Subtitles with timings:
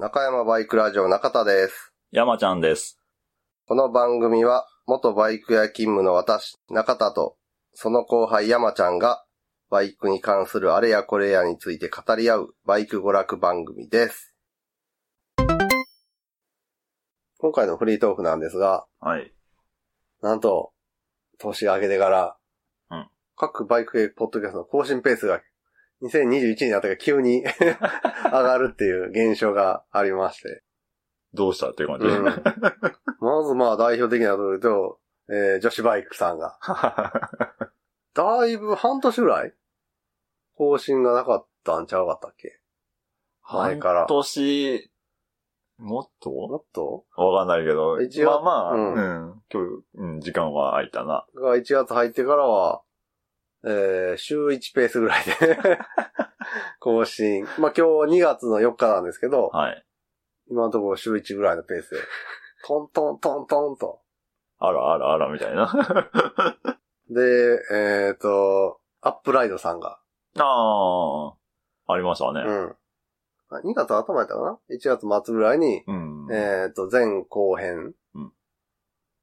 [0.00, 1.92] 中山バイクラジオ中田です。
[2.12, 3.00] 山ちゃんです。
[3.66, 7.36] この番組は、元バイク屋勤務の私、中田と、
[7.72, 9.24] その後輩山ちゃんが、
[9.70, 14.36] バイクに関するあれやこれやについて語り合う、バイク娯楽番組です。
[17.38, 19.34] 今回のフリートークなんですが、はい。
[20.22, 20.70] なんと、
[21.40, 22.36] 年が明けてから、
[22.92, 25.40] うん各バイク系ポッドキャストの更新ペースが、
[26.02, 27.42] 2021年になったから急に
[28.24, 30.62] 上がるっていう現象がありまして。
[31.34, 32.06] どうしたっていう感じ。
[32.06, 32.24] うん。
[33.20, 36.58] まずまあ代表的なところで言うと、えー女子バイクさんが、
[38.14, 39.54] だいぶ半年ぐらい？
[40.56, 42.60] 更新がなかったんちゃうかったっけ？
[43.52, 44.00] 前から。
[44.00, 44.90] 半年、
[45.78, 46.30] もっと？
[46.30, 47.04] もっと？
[47.16, 48.00] わかんないけど。
[48.00, 48.94] 一応まあまあ、ううん。
[49.30, 51.26] ん、今日、うん、時間は空いたな。
[51.34, 52.82] が1月入ってからは、
[53.64, 55.32] えー週1ペースぐらいで
[56.80, 57.44] 更新。
[57.58, 59.84] まあ今日2月の4日なんですけど、はい。
[60.50, 62.00] 今のところ週1ぐらいのペースで、
[62.66, 64.00] トントントントンと。
[64.58, 65.70] あらあらあら、みたいな。
[67.10, 70.00] で、えっ、と、アップライドさんが、
[70.38, 71.34] あ
[71.86, 72.40] あ、ありましたね。
[72.40, 72.76] うん。
[73.50, 76.28] あ2月頭やったかな ?1 月末ぐらいに、うん。
[76.30, 78.32] えっ、と、前後編、うん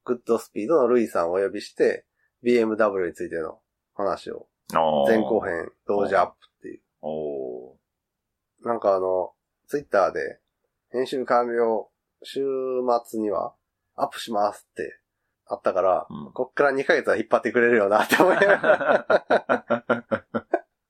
[0.04, 2.06] グッドスピードのルイさんをお呼びして、
[2.44, 3.58] BMW についての
[3.96, 4.46] 話を、
[5.06, 6.80] 前後編同時アップっていう。
[8.66, 9.32] なんかあの、
[9.68, 10.40] ツイッターで、
[10.90, 11.90] 編集完了、
[12.22, 12.40] 週
[13.04, 13.54] 末には、
[13.94, 15.00] アップしますって、
[15.46, 19.06] あったから、うんこっから2ヶ月は引っ張ってくれるよなって思いながら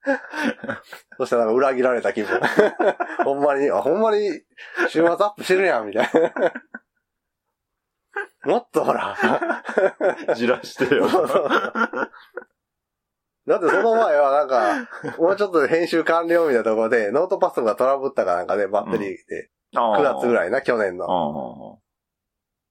[1.19, 2.41] そしたらなんか裏切られた気分。
[3.25, 4.43] ほんまに、あ、ほんまに、
[4.89, 6.33] 週末アップしてるやん、みたいな。
[8.53, 9.17] もっとほら。
[10.37, 11.09] じらしてよ。
[11.09, 11.48] そうそう
[13.47, 20.34] だってその前はなんか、 もうちょっとで編集完了みたいなところで、ノートパソコンがトラブったかなんかで、バッテリーで、9月ぐい。
[20.34, 21.06] らいな、去年の。
[21.08, 21.78] あ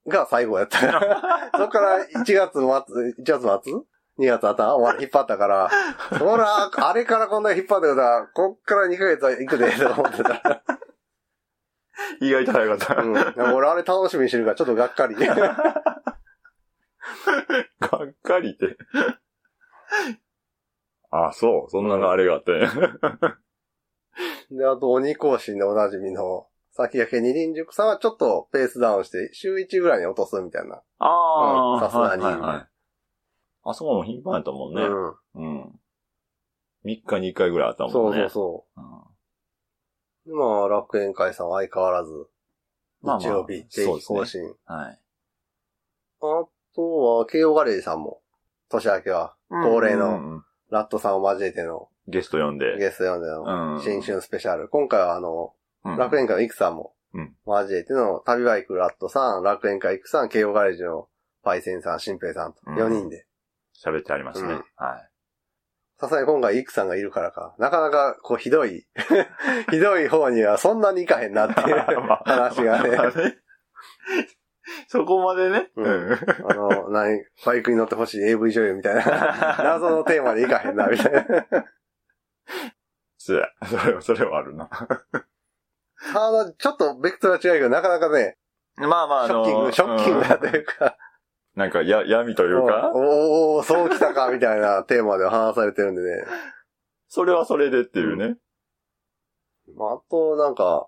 [0.08, 1.50] が最後やった から。
[1.56, 3.74] そこから1月末、1月末
[4.18, 4.76] ?2 月頭？
[4.76, 5.70] 終わり引っ張ったから、
[6.18, 10.62] そら、あれからこんなに引っ張ってことは、こっから2ヶ月は行くで、と思ってた
[12.20, 13.02] 意外と早かった。
[13.02, 13.16] うん。
[13.54, 15.16] 俺あれ楽しみにしてるから、ちょっとがっかり。
[15.26, 15.32] が
[18.04, 18.76] っかりって。
[21.10, 21.70] あ、そう。
[21.70, 22.52] そんなのあれがあって。
[24.50, 30.82] で、あと、鬼更新でおなじみの、先駆け二輪塾さんはちょっとペースダウンして、週1ぐらいに落とすみたいな。
[30.98, 32.66] ああ、うんさすがにはいはいはい
[33.68, 34.82] あそこも頻繁やったもんね。
[35.34, 35.58] うん。
[35.58, 35.80] うん。
[36.84, 37.92] 3日に1回ぐらいあったもんね。
[37.92, 38.66] そうそうそ
[40.26, 40.28] う。
[40.28, 42.28] でまあ、楽園会さんは相変わらず、
[43.02, 44.42] 日曜日、定期更新。
[44.42, 44.56] うん。
[44.66, 45.00] はい。
[46.20, 46.44] あ
[46.76, 48.20] とは、慶応ガレージさんも、
[48.68, 50.44] 年明けは、恒例のうんうん
[50.76, 52.78] ラットさんを交えての、ゲスト呼んで。
[52.78, 54.68] ゲスト呼んでの、うん新春スペシャル。
[54.68, 55.52] 今回はあの、
[55.84, 61.08] うん楽園会のイクさんもうん、交えての、旅バイクラットさん、楽園会イクさん、慶応ガレージの
[61.42, 63.26] パイセンさん、新平さんと、うん4人で。
[63.82, 64.48] 喋ってありますね。
[64.48, 65.10] うんはい。
[65.98, 68.86] さすがに今回イクさんがいるからか、なかなか、こう、ひどい、
[69.70, 71.76] ひどい方にはそんなにいかへんなっていう
[72.06, 72.98] まあ話がね。
[74.88, 75.70] そこまでね。
[75.76, 76.12] うん
[76.48, 81.24] あの、何、バイクに乗ってほしい AV 女優みたいな、 謎のテーマでいかへんな、みたいな。
[83.18, 83.48] そうや。
[83.66, 84.68] それは、それはあるな。
[86.12, 88.38] ただ、ちょっとベクトルは違うけど、なかなかね、
[88.76, 90.96] まあまあ、あのショッキング、ショッキングだというか、
[91.54, 96.24] なんか、や、闇というか、おおーそうきたか、みたいなテーマで話されてるんでね。
[97.08, 98.36] それはそれでっていうね。
[99.74, 100.86] まあ、あと、なんか、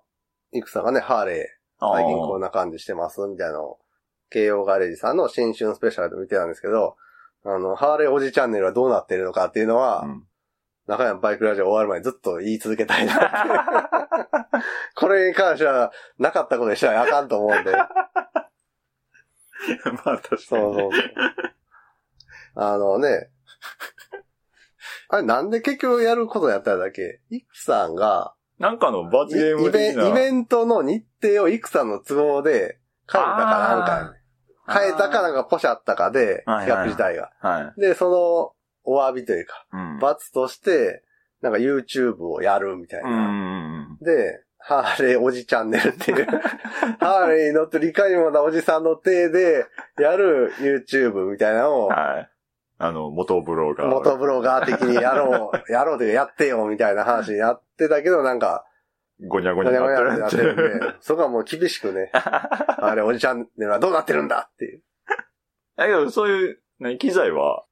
[0.53, 3.79] イクさんがね、ハーレー、あ最近こんな感じしてます、みたいなのを、
[4.31, 6.97] 慶応ガレージさんの新春スペシャルで見てたんですけど、
[7.45, 10.25] あの、ハーレーおじチャンネルはどうなってるのかっていうのは、うん
[10.89, 13.13] 中山バイクラジオ終わる前にずっと言い続けたいな。
[14.97, 17.73] これに関しては、なかったことにしたらあかんと思うんで。
[17.77, 17.93] まあ
[20.17, 20.39] 確かに。
[20.39, 20.91] そうそうそう。
[22.55, 23.31] あのね、
[25.11, 27.21] あれなんで結局やることやったんだっけ？
[27.29, 30.09] イクさんが、なんかの罰イゲームイベ的な。
[30.09, 32.79] イベントの日程をイクさんの都合で
[33.11, 34.15] 変えたかなんか、
[34.81, 37.31] 変えたかなんかポシャったかで、はいはい企画自体が。
[37.41, 37.81] はい。
[37.81, 38.53] で、その、
[38.85, 39.99] お詫びというか、うん。
[39.99, 41.03] 罰として、
[41.41, 43.81] なんか YouTube をやるみたいうんうな。
[43.93, 46.27] んで、ハーレーおじチャンネルっていう、
[46.99, 49.67] ハーレーに乗ってるいかにもなおじさんの手で
[49.99, 51.85] やる YouTube みたいなのうん。
[51.85, 52.31] を、はい。
[52.79, 53.89] あの、元ブロガー。
[53.89, 58.65] 元ブロガー的にやろう、やろうというかやってよみたいな話にやってたけど、なんか、
[59.27, 64.83] ごにゃごごにゃごになってるんで、そこはもう厳しくね、 あれおじチャンネルはどうなってるんだっていう。
[65.77, 67.65] だけど、そういう、ね、機材は、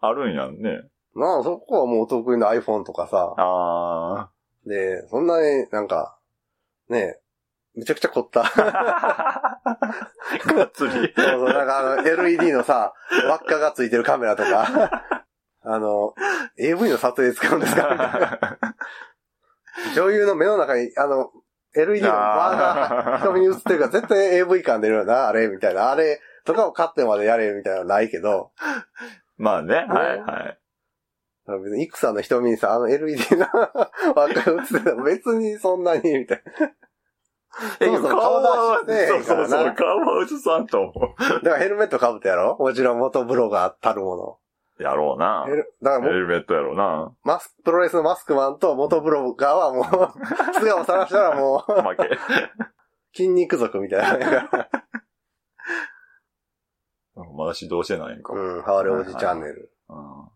[0.00, 0.82] あるんやんね。
[1.14, 4.30] まあそこはもうお得意の iPhone とかさ、あ
[4.66, 6.18] で、そんなになんか、
[6.88, 7.18] ね、
[7.74, 8.44] めちゃくちゃ凝った。
[8.44, 11.14] そ うがっつり。
[11.16, 12.92] そう、なんかあの、LED のさ、
[13.26, 15.02] 輪っかがついてるカメラとか、
[15.64, 16.14] あの、
[16.58, 18.58] AV の撮影で使うんですか？
[19.96, 21.30] 女優の目の中に、あの、
[21.74, 22.56] LED のバー
[23.12, 25.90] が瞳に映ってるから絶対 AV 感出るよな、あれ、みたいな。
[25.90, 28.50] あれとかを買ってまでやれ、みたいなのないけど、
[29.38, 29.82] まあね、は
[30.14, 30.58] い、はい。
[31.64, 33.46] 別に、イクさんの瞳にさ、あの LED の
[34.14, 36.70] 輪っかが映ってたら別にそんなに、みたいな。
[37.78, 37.92] 顔
[38.42, 42.56] は顔出してそうそうそう、顔は映さんと思 だからヘルメット被ってやろ？
[42.58, 44.38] もちろん元ブロガーたるも
[44.78, 44.82] う。
[44.82, 45.46] やろうなの。
[45.46, 45.52] ヘ。
[45.56, 47.12] ル、だからヘルメットやろうな。
[47.22, 49.84] マス、プロレスのマスクマンと元ブロガーはもう、
[50.58, 52.18] 素顔さらしたらもう、負け。
[53.14, 54.48] 筋肉族みたいな。
[57.14, 58.32] まだ指導してないんか。
[58.32, 59.70] うん、ハーレーおじチャンネル。
[59.88, 60.28] うんあ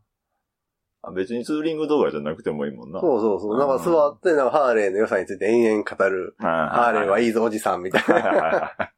[1.12, 3.00] 別にツーリング動画じゃなくてもいいもんな。
[3.00, 3.58] そうそうそう。
[3.58, 6.34] なんか座って、なんかハーレーの良さについて延々語る。
[6.38, 8.14] ハハーレーはいいぞおじさんみたいな。
[8.14, 8.92] はい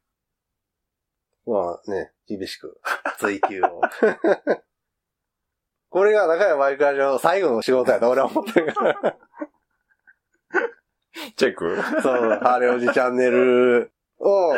[1.49, 2.79] まあね、厳しく
[3.17, 3.81] 追求を。
[5.89, 9.17] これが中山バイクラジオの最後の仕事やと俺は思ってるから。
[11.35, 11.75] チェック？
[12.03, 14.53] そう、ハーレーおじチャンネルを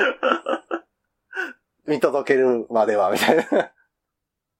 [1.88, 3.71] 見届けるまでは、みたいな。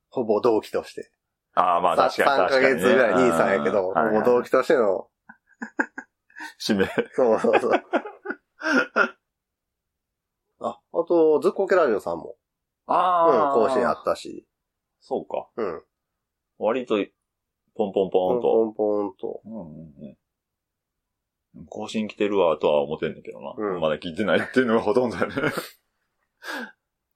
[0.10, 1.12] ほぼ同期として。
[1.54, 2.82] ああ、まあさ確かに3ヶ確かにね。
[2.82, 5.08] 月ぐらい兄さんやけど、うんはいはいほぼ同期としての、
[6.62, 6.86] 締め。
[7.14, 7.72] そうそうそう。
[10.60, 12.38] あ、あと、ずっこけラジオさんも、
[12.88, 14.48] うん、あ更新あったし、
[15.00, 15.50] そうか。
[15.56, 15.84] うん。
[16.60, 16.96] 割と、
[17.76, 18.42] ポンポンポンと。
[18.42, 19.42] ポンポンポンと。
[19.46, 19.68] うんうん
[21.56, 21.66] うん。
[21.66, 23.54] 更新来てるわとは思ってんだけどな。
[23.58, 25.34] うんまだ聞いてないっていうのがほとんどやね。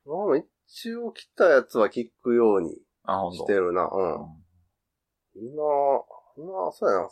[0.05, 0.37] まあ、
[0.67, 3.53] 一応来たやつは聞くようにあ、ほんとして。
[3.53, 3.85] るな。
[3.85, 3.89] う。
[3.93, 4.45] うんん
[5.35, 5.63] 今、
[6.37, 7.09] 今、そうやな。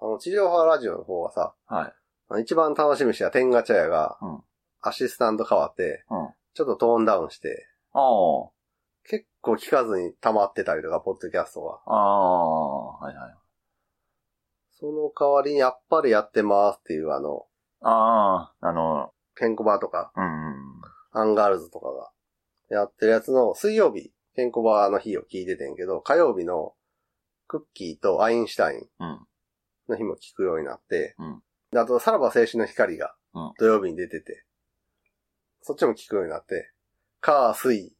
[0.00, 1.92] あの、地上波ラジオの方はさ、は
[2.38, 2.42] い。
[2.42, 4.42] 一番楽しみにしてた天ガ茶屋がうん、
[4.80, 8.50] アシスタント変わって、うんちょっとトーンダウンして、ああ。
[9.02, 11.80] 結構聞かずに溜まってたりとか、ポッドキャストが。
[11.84, 13.34] ああ、はいはい。
[14.70, 17.46] その代わりにやっぱりやってますっていうあの、
[17.80, 20.82] ああ、あの、ケンコバとか、うんうん。
[21.10, 22.12] アンガールズとかが
[22.70, 26.74] やってるやつの水曜日、ケンコバの日を聞いててんけど、火曜日の
[27.46, 29.26] クッキーとアインシュタインうん。
[29.88, 34.44] の日も聞くようになって、うんであと、さらば青春の光がうん土曜日に出てて、
[35.62, 36.72] そっちも聞くようになって、
[37.20, 37.92] 火、水、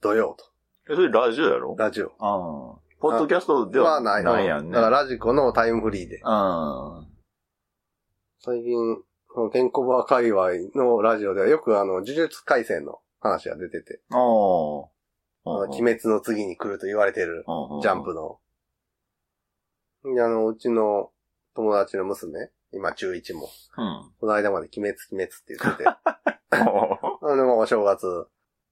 [0.00, 0.44] 土曜と、
[0.92, 1.74] え、それラジオやろ？
[1.76, 2.12] ラジオ。
[2.18, 2.78] ああ。
[3.00, 4.24] ポッドキャストでははない。
[4.24, 4.72] ないやんね。
[4.72, 6.16] だからラジコのタイムフリーで。
[6.16, 7.06] うん。
[8.38, 14.88] 最近、このケンコバ界隈のラジオではよくあの、呪術回戦の話が出てて、ああ。
[15.56, 17.44] あの鬼滅の次に来ると言われてる
[17.82, 18.38] ジャンプの。
[20.14, 21.10] で、あの、うちの
[21.54, 24.12] 友達の娘、今中1も、うん。
[24.20, 25.90] この間まで鬼滅鬼滅って言ってて、
[26.50, 28.26] あの、まあお正月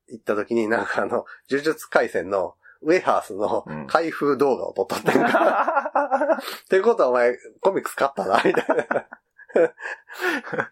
[0.08, 5.92] 行った時になんかあの、呪術回戦のウェハースのうん開封動画を撮っとってんか。
[6.64, 9.06] ってことはお前、コミックス買ったなみたいな。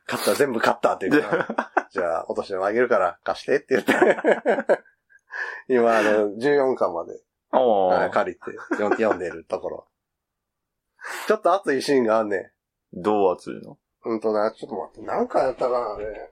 [0.07, 4.85] 買った、全部買ったって言うから、じゃあ、お年玉あげるから貸してって言って。
[5.69, 7.21] 今、あの、14巻まで
[7.53, 8.41] おーはい借りて
[8.71, 9.87] 読ん読んでるところ。
[11.27, 12.51] ちょっと熱いシーンがあんねん。
[12.93, 13.79] どう熱いの？
[14.05, 16.31] うんとな、ちょっと待って、何回やったかな、あれ。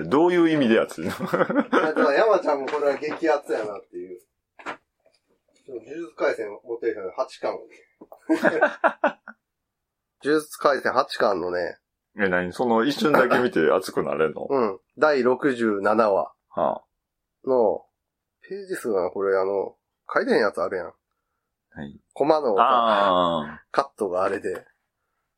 [0.00, 1.10] えどういう意味で熱いの？
[1.10, 4.20] だから山ちゃんもこれは激アツやなっていう。
[5.66, 7.74] ちょっと呪術回戦持ってるから8巻をね。
[10.24, 11.78] 呪術回戦8巻のね、
[12.18, 12.52] え、何？
[12.52, 14.46] その一瞬だけ見て熱くなれんの？
[14.48, 16.84] うん、第67話は
[17.46, 17.84] の、
[18.48, 19.76] ページ数がな、これあの、
[20.12, 20.86] 書いてへんやつあるやん。
[20.86, 20.92] は
[21.84, 21.98] い。
[22.12, 24.64] コマのあカットがあれで。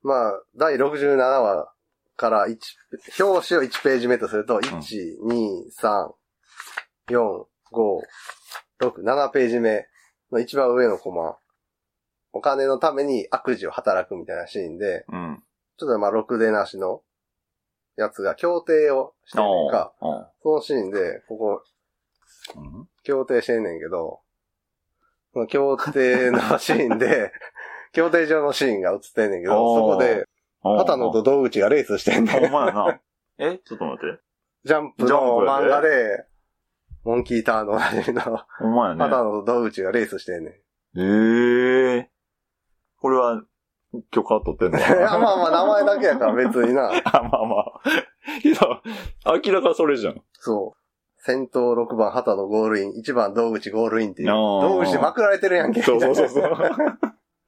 [0.03, 1.73] まあ、第67話
[2.17, 2.59] から1、
[3.25, 4.81] 表紙を1ページ目とすると、1、
[5.25, 6.11] 2、3、
[7.09, 8.01] 4、5、
[8.81, 9.87] 6、7ページ目
[10.31, 11.37] の一番上のコマ。
[12.33, 15.17] お金のために悪事を働くみたいなシーンで、あ。
[15.17, 15.43] うん。
[15.79, 17.03] ちょっとまあ、ろくでなしの
[17.97, 19.95] やつが協定をしてるんか、
[20.43, 21.76] そのシーンで、ここ、うん
[23.03, 24.21] 協定してんねんけど、
[25.33, 27.33] その協定のシーンで、
[27.93, 30.27] 協定上のシーンが映ってんねんけど、そこで、
[30.63, 32.53] 畑野と道口がレースしてんねほんん。
[32.53, 33.01] まやな。
[33.39, 34.21] えちょっと待って。
[34.65, 36.27] ジャンプの漫画で、
[37.05, 38.23] モンキーターンのおなじみの、
[38.59, 39.05] ほんまやね。
[39.05, 40.55] 畑野と道口がレースしてんねん。
[40.99, 42.11] ええ
[43.01, 43.43] これは、
[44.11, 46.91] 許可取ってんのいや、 まあまあ、名前だけやから別にな。
[47.05, 47.81] あ、まあまあ。
[48.43, 48.83] けど、
[49.47, 50.23] 明らかそれじゃん。
[50.33, 50.86] そう。
[51.27, 54.29] 先頭6番畑野ゴールイン、1番道口ゴールインっていう。
[54.29, 55.83] 道口でまくられてるやんけ。
[55.83, 56.45] そうそうそうそう。
[56.45, 56.47] い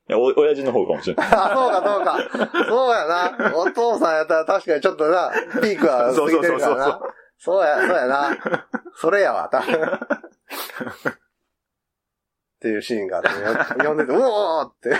[0.09, 1.29] や、お、親父の方かもしれない。
[1.31, 2.19] あ、そうか、そうか。
[2.69, 3.57] そうやな。
[3.57, 5.31] お父さんやったら確かにちょっとな、
[5.63, 7.01] ピークは過ぎてるからな。
[7.39, 8.37] そうや、そうやな。
[8.97, 9.77] それやわ、多分。
[9.77, 9.91] っ
[12.61, 13.29] ていうシーンがあって、
[13.75, 14.91] 読んでて、うおーって。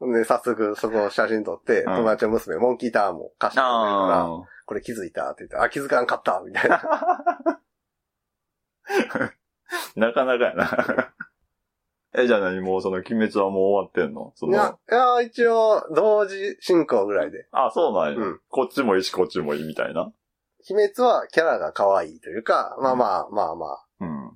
[0.00, 6.76] で、早速そこを写真撮って、うん友達の娘、モンキーターンも貸してくれるから、あこれ気づいたって言って、あ、気づかんかったみたいな。
[6.76, 7.40] あ。
[9.96, 11.14] なかなかやな。
[12.14, 14.32] え、じゃあ何もうその鬼滅はもう終わってんの？
[14.34, 17.46] そいやの、、いや、一応、同時進行ぐらいで。
[17.52, 20.02] あ、そうなんや、うんこっちもいいし、こっちもいいみたいな？
[20.70, 24.28] 鬼滅はキャラが可愛いというか、まあまあまあまあ、うん。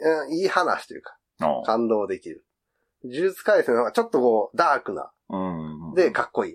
[0.00, 1.18] うんいい話というか、
[1.64, 2.44] 感動できる。
[3.04, 5.94] 呪術回戦の方がちょっとこう、ダークな、うん。
[5.94, 6.54] で、かっこいい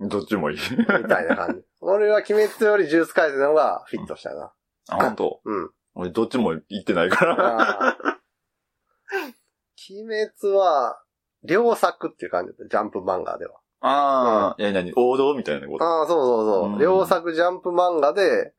[0.00, 0.58] どっちもいい。
[0.78, 1.62] みたいな、みたいな感じ。
[1.82, 4.52] 俺は鬼滅より呪術回戦の方がフィットしたな。
[4.88, 5.40] あ、本当？
[5.44, 5.70] うん。
[5.94, 7.90] 俺どっちも言ってないから。
[7.90, 8.20] あー
[9.90, 10.02] 鬼
[10.42, 11.02] 滅は、
[11.42, 13.58] 良作っていう感じだった、ジャンプ漫画では。
[13.82, 14.92] ああ、え、何？
[14.94, 15.84] 王道みたいなこと？
[15.84, 16.76] ああ、そうそうそうう。
[16.76, 18.52] ん良作ジャンプ漫画で、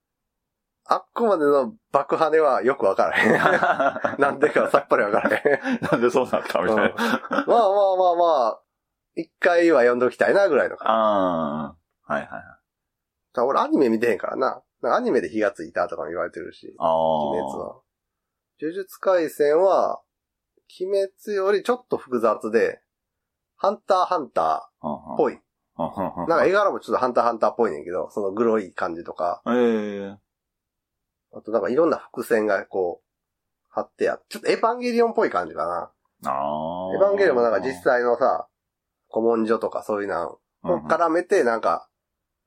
[0.91, 3.31] あっこまでの爆破ではよくわからへん。
[4.19, 5.79] なんでかさっぱりわからへん。
[5.89, 6.83] なんでそうなったみたいな。
[7.29, 8.61] まあまあまあまあ、
[9.15, 11.75] 一回は読んどきたいなぐらいの感あ
[12.09, 12.43] あ、はいはいはい。
[13.33, 13.41] じ。
[13.41, 14.61] 俺アニメ見てへんからな。
[14.81, 17.29] なアニメで火がついたとかも言われてるし、ああ。
[17.29, 17.81] 鬼滅は。
[18.59, 20.01] 呪術回戦は、
[20.81, 22.81] 鬼滅よりちょっと複雑で、
[23.55, 25.35] ハンターハンターっぽい。
[25.35, 25.37] い。
[25.77, 30.30] なんか絵柄もちょっとハンターハンターっぽいねんけど、そのグロい感じとか、ええ
[31.33, 33.05] あとなんかいろんな伏線がこう、
[33.69, 36.29] 貼ってあって、ちょっとエヴァンゲリオンっぽい感じかな。
[36.29, 36.95] ああ。
[36.95, 38.47] エヴァンゲリオンもなんか実際のさ、
[39.09, 40.39] 古文書とかそういうのを
[40.87, 41.87] 絡めてなんか、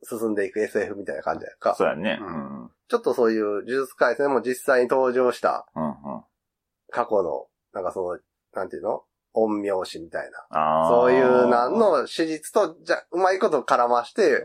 [0.02, 1.74] 進んでいく SF みたいな感じやんか。
[1.76, 2.18] そうやね。
[2.20, 5.94] ううんちょっとそういう呪術回戦も実際に登場したうん。
[6.90, 8.18] 過去の、なんかその、
[8.52, 9.02] なんていうの？
[9.34, 10.86] 陰陽師みたいな。
[10.88, 14.44] そういうなんの史実と、じゃ、うまいこと絡まして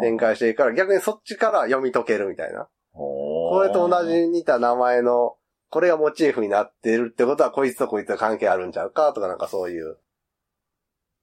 [0.00, 2.68] 展開していくから、逆にそっちから読み解けるみたいな。
[3.48, 4.28] ここれと同じ。
[4.28, 5.36] 似た名前の、
[5.70, 9.98] これがモチーフになってるってことは、こいつとこいつが関係あるんちゃうかとかなんかそういう。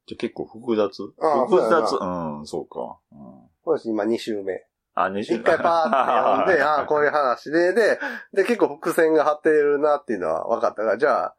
[0.08, 1.14] じゃ結構複雑？
[1.20, 1.88] ああ複雑？
[1.88, 2.00] そう
[2.40, 3.00] うん、そうか。
[3.12, 4.64] うんこれ今2週目。
[4.94, 8.00] あ、二週一回パーって読んで、 ああ、こういう話で、で、
[8.32, 11.34] で、結構伏線が張ってるなっていうのは分かったから、じゃ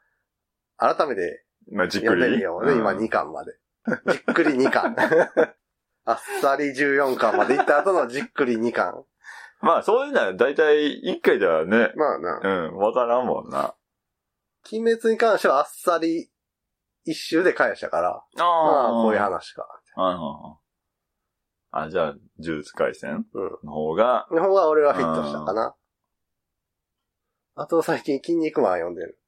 [0.77, 2.21] あ、改めてまあ、じっくり。
[2.21, 3.53] 読んでみようね、ん今2巻まで。
[4.13, 4.97] じっくり2巻。
[6.05, 9.05] あっさり14巻まで行った後のじっくり2巻。
[9.61, 12.41] まあ、そういうのは大体一回ではね、まあな。
[12.43, 13.75] うん、わからんもんな。
[14.71, 16.29] 鬼滅に関してはあっさり
[17.05, 19.67] 一周で返したから、あまあ、こういう話か。
[19.95, 20.67] はいはいはい
[21.73, 23.51] あ、じゃあ、呪術回戦うん。
[23.65, 25.75] の方が、の方が俺はフィットしたかな。
[27.55, 29.19] あと最近、筋肉マン読んでる。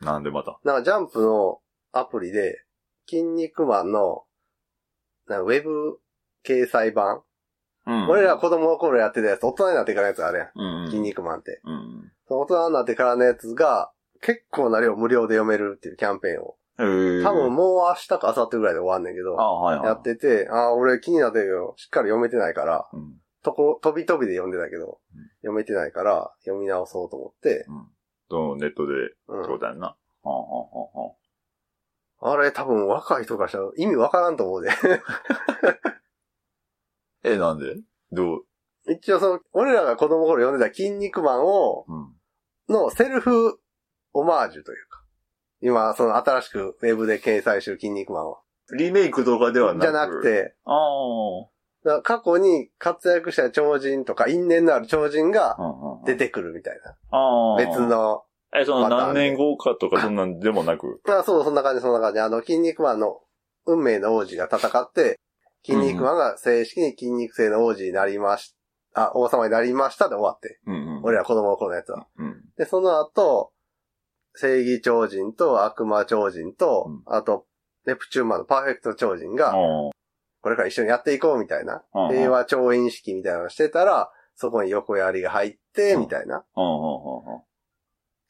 [0.00, 0.58] なんでまた？
[0.64, 1.60] なんかジャンプの
[1.92, 2.62] アプリで、
[3.08, 4.24] 筋肉マンの、
[5.28, 5.98] なんかウェブ
[6.44, 7.22] 掲載版、
[7.88, 10.50] うん俺ら子供の頃やってたやつ、大人になってからのやつあるやん。
[10.54, 10.90] うんうん。
[10.90, 11.60] 筋肉マンって。
[11.64, 12.12] うん。
[12.28, 13.90] その大人になってからのやつが、
[14.20, 16.56] 結構な量無料で読めるっていうキャンペーンを。
[16.78, 19.86] 多分もう明日か明後日ぐらいで終わんねんけど、あはいはい。
[19.86, 23.14] やってて、ああ、俺気になってるけど、しっかり読めてないから、うん。
[23.42, 27.86] ところ、飛び飛びで読んでたけどうん、読めてないから、読み直そうと思って、うん。
[28.28, 28.92] と、ネットで、
[29.28, 29.86] うんってことやんな。
[29.86, 31.18] はあはあはあはあ
[32.20, 34.70] あれ多分若い人からしたら意味わからんと思うで。
[37.34, 37.76] え、なんで？
[38.12, 38.44] どう？
[38.90, 42.74] 一応その、俺らが子供の頃読んでた筋肉マンを、うん。
[42.74, 43.58] のセルフ
[44.12, 45.02] オマージュというか。
[45.60, 48.38] 今、その新しくウェブで掲載してる筋肉マンは。
[48.76, 49.82] リメイクとかではなく？
[49.82, 50.22] じゃなく。
[50.22, 51.48] て、ああ。
[51.84, 56.04] だから過去に活躍した超人とか因縁のある超人がうんうん。
[56.04, 56.96] 出てくるみたいな。
[57.10, 57.56] ああ。
[57.56, 57.80] 別。
[57.80, 58.24] の。
[58.54, 61.00] え、そのパターン何年後かとかそんなんでもなく？
[61.08, 62.20] あそう、そんな感じ、そんな感じ。
[62.20, 63.20] あの、筋肉マンの
[63.66, 65.18] 運命の王子が戦って、
[65.64, 68.54] 筋肉マンが正式に筋肉性の王子になりまし
[68.94, 70.60] あ、王様になりましたで終わって。
[70.66, 71.02] うんうん。
[71.04, 72.06] 俺ら子供の頃のやつは。
[72.16, 72.44] うん。
[72.56, 73.52] で、その後、
[74.34, 77.46] 正義超人と悪魔超人と、うんあと、
[77.86, 79.54] ネプチューンマンのパーフェクト超人が。
[80.40, 86.44] これから一緒にやっていこうみたいな、うん平和調印式みたいなのをしてたら、そこに横槍が入って、うんみたいな。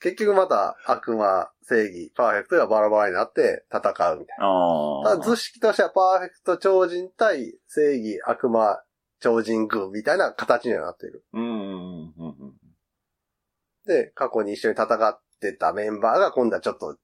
[0.01, 3.81] 結局また悪魔、正義、パーフェクトがバラバラになって戦
[4.13, 4.47] うみたいな。
[4.47, 5.05] ああ。
[5.05, 8.81] ただ図式としてはパーフェクト超人対正義、悪魔、
[9.21, 11.25] 超人軍みたいな形にはなっている。
[13.87, 16.97] で、過去に一緒に戦ってたメンバーが今度はちょっと。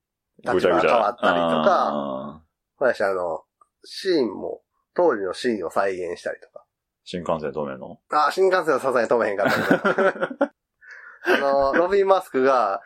[0.42, 2.42] 立場が変わったりとかああ
[2.78, 3.44] 私あの、
[3.84, 6.64] シーンも、当時のシーンを再現したりとか。
[7.04, 7.98] 新幹線止めんの？
[8.10, 10.50] あ、新幹線はさすがに止めへんかったけど。
[11.26, 12.80] あの、ロビン・マスクが、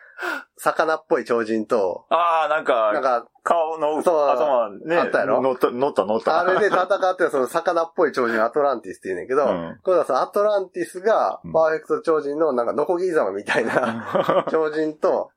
[0.57, 5.41] 魚っぽい超人と、ああ、なんか、なんか、顔のそう頭ね、あったやろ？
[5.41, 6.39] 乗った、乗った、乗った。
[6.39, 15.31] あれで戦ってるその魚っぽい超人アトランティスって言うねんけど、うんこれはそのアトランティスがうんパーフェクト超人のなんかノコギリ様みたいな超人と、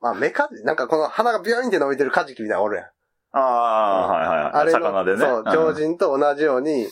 [0.00, 2.86] まあメカジ、なんかこの鼻がビューンって伸びてるカジキみたいなのおるやん。
[3.32, 4.52] ああ、はいはいはい。
[4.54, 5.18] あれの、魚でね。
[5.20, 6.88] そう、超人と同じように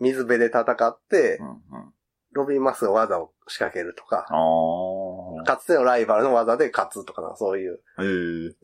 [0.00, 1.46] 水辺で戦ってう、ん。
[1.46, 1.93] うんうん
[2.34, 7.80] ロビン・マスクの技を仕掛けるとか、あかつてのライバルの技で勝つとかな、そういう。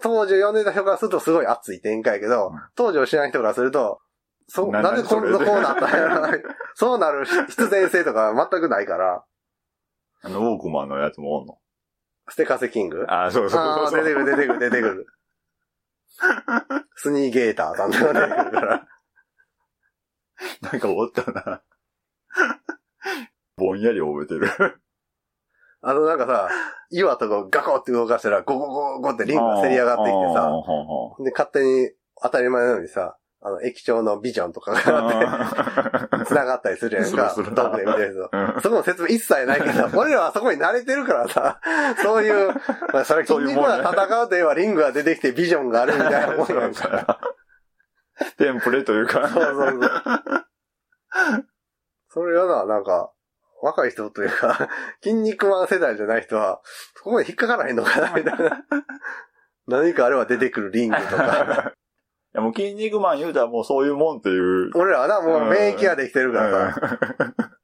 [0.03, 4.01] 当時を読んでた人からするとすごい熱い展開やけど、うん当時を知らない人からすると、
[4.49, 6.31] そう、ななんでこんなこうなったんやろな
[6.75, 9.25] そうなる必然性とか全くないから、
[10.23, 11.59] あの、ウォークマンのやつもおんの？
[12.29, 13.07] ステカセキング？
[13.09, 14.05] ああ、そうそうそう。
[14.05, 15.07] 出てくる出てくる出てくる。
[16.97, 18.87] スニーゲーターさんとか出てくるから。
[20.63, 21.63] なんかおったな。
[23.61, 24.49] ぼんやり覚えてる。
[25.83, 26.49] あのなんかさ、
[26.91, 31.91] 岩とかガコって動かしたらゴゴゴゴゴってリングがせり上がってきてあさ、ーで、勝手に
[32.23, 38.31] 当たり前のようにさ、あの、液晶のビジョンとかがあって、繋がったりするやんか、するする遠くで見てると。
[38.31, 41.61] うんそこの説明一切ないけど、 俺らはそこに慣れてるからさ、
[42.03, 42.49] そういう、
[42.93, 47.19] まあ、それ筋肉が戦うといえばリングが出てきてビジョンがあるみたいなもんやんか。
[48.37, 49.27] テンプレというか。
[49.29, 49.91] そうそうそう。
[52.09, 53.11] それはな、なんか、
[53.63, 54.69] 若い人というか、
[55.03, 56.61] 筋肉マン世代じゃない人は、
[56.95, 58.65] そこまで引っかからへんのかな、 みたいな。
[59.67, 61.75] 何かあれば出てくるリングとか。
[62.33, 64.71] いやもう筋肉マン言うたらもうそういうもんっていう。
[64.77, 66.99] 俺らはな、もう免疫ができてるからさ。
[67.19, 67.61] うん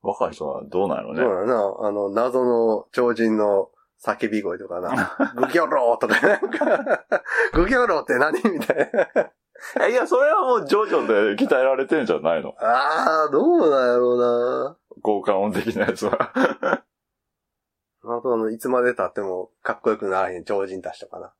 [0.00, 1.46] 若い人はどうなんやろそうね。
[1.46, 3.68] だな、あの、謎の超人の
[4.02, 5.16] 叫び声とかな。
[5.34, 7.04] グギョローとかなんか、
[7.52, 9.30] グギョローって何みたいな。
[9.90, 14.76] いや、それはもうジョジョで鍛えられてんじゃないのあー、どうなんやろうな。
[15.02, 16.32] 効果音的なやつは。
[16.34, 21.32] あとあの、いつまで経ってもかっこよくならへん超人たちとかな。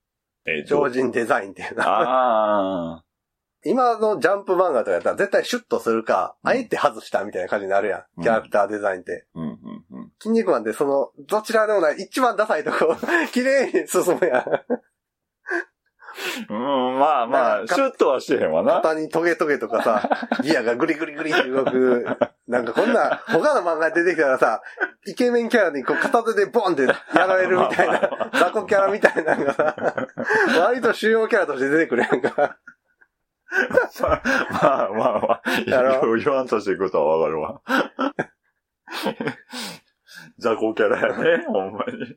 [0.47, 1.85] え超人デザインっていうな。
[2.97, 3.05] あ
[3.65, 8.25] 今のジャンプ漫画とかやったら絶対シュッとするか、うんあえて外したみたいな感じになるやうんん。
[8.25, 9.27] キャラクターデザインって。
[9.35, 9.41] あ。
[9.41, 10.13] うんうんうん。
[10.21, 12.97] 筋肉マンってその、どちらでもない、一番ダサいとこ、
[13.33, 14.45] 綺麗に進むやん。
[16.49, 18.75] うん、まあまあ、シュッとはしてへんわな。
[18.75, 20.09] 肩にトゲトゲとかさ、
[20.43, 22.05] ギアがグリグリグリって動く。
[22.47, 24.63] なんかこんな、他の漫画出てきたらさ、
[25.07, 26.95] イケメンキャラにこう片手でボンってや
[27.27, 28.01] られるみたいな、
[28.33, 29.77] 雑魚キャラみたいなのがさ、
[30.59, 32.59] 割と主要キャラとして出てくるやんか。
[34.01, 37.63] まあまあまあ、言わんとしていくことはわかるわ。
[40.39, 42.17] 雑魚キャラやね、ほんまに。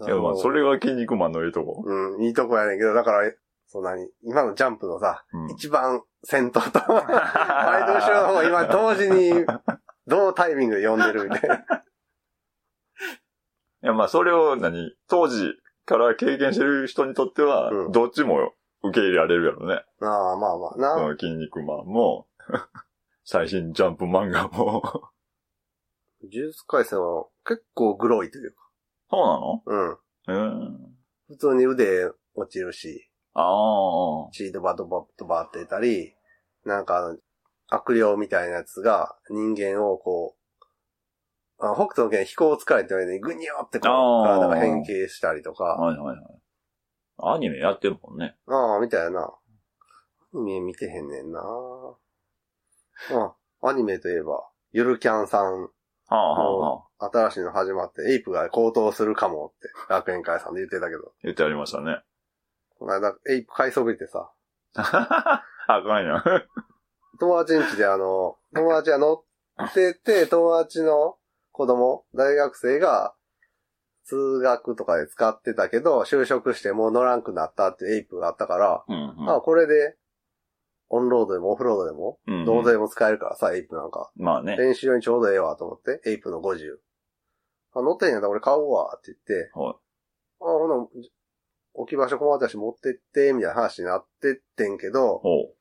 [0.00, 1.82] いや、まあ、それが筋肉マンのいいとこ。
[1.84, 3.30] うん、いいとこやねんけど、だから、
[3.66, 4.08] そう何？
[4.22, 9.44] 今のジャンプのさ、うん一番先頭と、ワイド後ろの方が今同時に、
[10.06, 11.56] 同タイミングで読んでるみたいな。
[11.56, 11.60] い
[13.86, 15.52] や、まあ、それを何、当時
[15.86, 18.52] から経験してる人にとっては、うんどっちも
[18.82, 19.82] 受け入れられるやろね。
[20.00, 20.94] ああ、まあまあな。
[20.94, 22.26] その筋肉マンも、
[23.24, 24.82] 最新ジャンプ漫画も。
[26.22, 28.63] 呪術回戦は結構グロいというか。
[29.14, 29.98] そううん。
[30.26, 30.48] なの？
[30.48, 30.96] うん。
[31.28, 34.30] 普通に腕落ちるし、ああ。
[34.32, 36.14] 血ドバドバドバってたり、
[36.64, 37.16] なんか
[37.68, 40.40] 悪霊みたいなやつが人間をこう、
[41.58, 47.36] あ北斗の剣飛行疲れてるのにグニョってこう、体が変形したりとか、はいはいはい。
[47.36, 48.36] アニメやってるもんね。
[48.48, 49.20] ああ、みたいな。
[49.22, 49.32] ア
[50.34, 51.40] ニメ見てへんねんな
[53.12, 55.68] あ、アニメといえば、ゆるキャンさん、は
[56.08, 56.93] あはあはあ。
[57.12, 62.00] 新しいの始まって、エイプが高騰するかもって、楽園会さんで言ってたけど、言ってありましたね。
[62.78, 64.30] この間、エイプ買いそびれてさ、
[64.74, 66.22] あかんやん。
[67.20, 71.16] 友達ん家であの、友達が乗ってて、友達の
[71.52, 73.14] 子供、大学生が、
[74.04, 79.96] 通学とかで使ってたけど、就職してもう乗らんくなったってエイプがあったから、うんうんあ、これで、
[80.90, 84.10] オンロードでもオフロードでも、うんうんどうでも使えるからさ、エイプなんか。
[84.16, 84.56] まあね。
[84.56, 86.76] 練習用にちょうどええわと思って、エイプの50。
[87.74, 89.74] あ、乗ってんやったら俺買おうわって言って、はい
[90.40, 90.86] あ、ほな、
[91.74, 95.52] 置き場所困ったし持ってって、みたいな話になってってんけど、ほ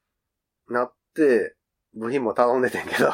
[0.70, 0.74] う。
[0.74, 1.56] なって、
[1.96, 3.12] 部品も頼んでてんけど。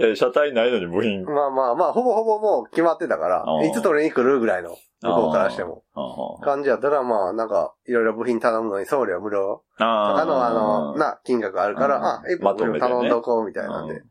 [0.00, 1.24] え、車体ないのに部品。
[1.32, 5.82] まあまあまあ、ほぼほぼもう決まってたからあ、ーいつ取りに来るぐらいの、向こうからしても。
[5.94, 6.44] ああ。
[6.44, 9.62] 感じやったら、まあ、なんか、いろいろ部品頼むのに送料無料。
[9.78, 14.02] あ他のあの、な、金額あるから、うんあ、エイプまとめてね頼んどこうみたいなんで。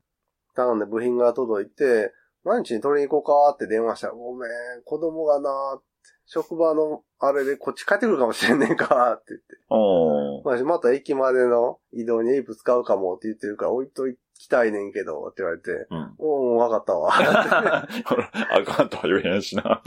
[0.55, 2.11] 頼んで部品が届いて、
[2.43, 4.49] 毎日に取りに行こうかって電話したら、ごめん、
[4.83, 5.85] 子供がなって、
[6.25, 9.45] 職場のあれでこっち帰ってくるかもしれんねんかって言って。
[9.69, 16.15] おーまあ、また駅までの移動にエイプ使うかもって言ってるから置いとき来たいねんけど、って言われて、うん。
[16.19, 17.11] おー、わかったわ。
[17.13, 19.83] あかんとは言えへんしな。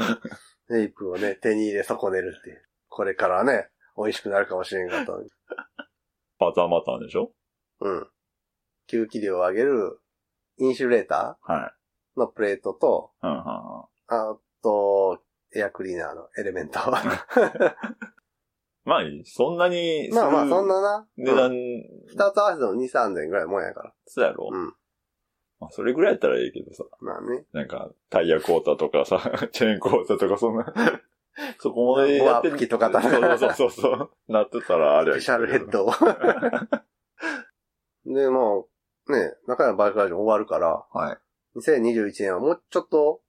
[0.69, 2.63] ネイプをね、手に入れ損ねるっていう。
[2.89, 5.31] これからね、美味しくなるかもしれんかったのに。
[6.39, 7.33] パターンパターンでしょ？
[7.81, 8.09] うん。
[8.89, 9.99] 吸気量を上げる、
[10.59, 11.73] インシュレータはい。
[12.17, 13.45] ーのプレートと、うんうんうん。
[14.09, 15.19] あと、
[15.55, 16.81] エアクリーナーのエレメント。
[18.85, 21.09] まあ、そんなに、まあまあ、そんななな。
[21.17, 23.95] 値段、二つ合わせても2、3千ぐらいもんやから。
[24.07, 24.51] そうやろ？
[24.53, 24.75] うん。
[25.61, 26.85] まあ、それぐらいやったらいいけどさ。
[27.01, 27.47] まあね。
[27.53, 29.21] なんか、タイヤコータとかさ、
[29.53, 30.73] チェーンコータとかそんな、
[31.59, 34.11] そこまでやってボア吹きとかだそうそうそうそう。
[34.29, 35.93] なってたらあれスペシャルヘッドを。
[38.05, 38.69] で、も
[39.07, 41.19] う、ね、中山バイクラジオ終わるから、はい。
[41.57, 43.21] 2021年はもうちょっと、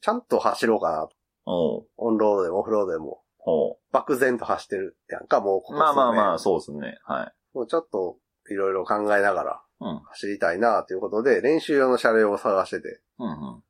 [0.00, 1.86] ちゃんと走ろうかなと。
[1.96, 3.22] オンロードでもオフロードでも。
[3.38, 5.76] ほ漠然と走ってるやんか、もうこう。
[5.76, 6.98] こまあまあまあ、数そうですね。
[7.04, 7.32] はい。
[7.52, 8.18] 年もうちょっと、
[8.50, 10.00] いろいろ考えながらうん。
[10.10, 13.00] 走りたいなということで、練習用の車両を探してて。
[13.18, 13.62] うんうん。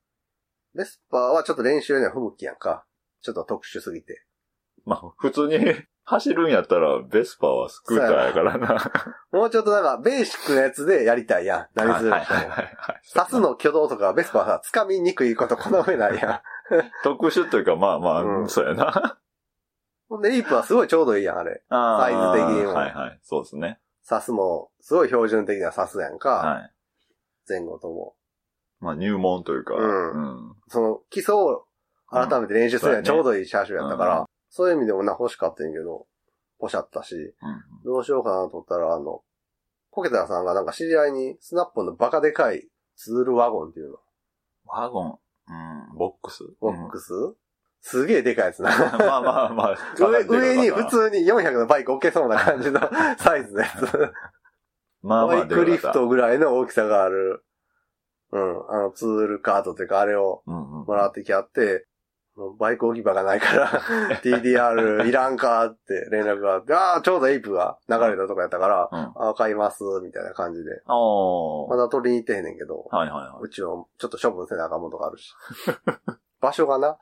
[0.74, 2.84] ベスパーはちょっと練習には不向きやんか。
[3.22, 4.24] ちょっと特殊すぎて。
[4.84, 5.58] まあ、普通に
[6.04, 8.90] 走るんやったら、ベスパーはスクーターやからな。
[9.32, 11.66] もうちょっとなんか、ベーシックなやつでやりたいやん。
[11.74, 12.40] 何するはい人も。
[12.40, 13.00] はいはいはい。
[13.14, 16.40] 刺すの挙動とかベスパーはさ、掴みにくいことこの上ないやん。
[17.04, 19.18] 特殊というか、まあまあ、うんそうやな。
[20.08, 21.62] ほんで、リープはすごいちょうどいいやん、あれ。
[21.70, 23.20] サイズ的にもはいはい。
[23.22, 23.78] そうですね。
[24.08, 26.30] 刺すも、すごい標準的な刺すやんか。
[26.30, 26.72] はい。
[27.48, 28.14] 前後とも。
[28.80, 30.54] まあ、入門というか、うんうん。
[30.66, 31.64] その、基礎を
[32.10, 36.06] 改めて練習するにはうんちょうどいい車種やったから、うんそういう意味でもな、欲しかったんやけど、
[36.58, 37.34] ポシャったし、うん
[37.84, 39.22] どうしようかなと思ったら、あの、
[39.90, 43.96] コケタさんがなんか知り合いにスナップのバカでかいツールワゴンっていうの。
[44.66, 46.44] ワゴン、うん、ボックス？
[46.60, 47.12] ボックス、
[47.80, 48.74] すげえでかいやつな。
[48.74, 49.76] うん まあまあまあ。
[49.98, 50.90] 上上に普に。
[50.90, 52.80] 通に400のバイク置けそうな感じの
[53.18, 54.12] サイズのやつ。
[55.02, 57.44] まあまあバイクリフトぐらいの大きさがある、
[58.30, 60.86] うん、あのツールカードというかあれをうんうん。
[60.86, 61.91] もらってきあって、もう
[62.58, 63.68] バイク置き場がないから、
[64.24, 68.98] TDR いらんかって連絡があって、ああ、ちょうどエイプが流れたとかやったから、うん。
[68.98, 70.82] ああ、買います、みたいな感じで。
[70.86, 75.34] まだ取りに行ってへんねんけど、はいはいはうちをちょっと処分せなあかんもんとかあるし。
[76.40, 76.96] 場所がな、い。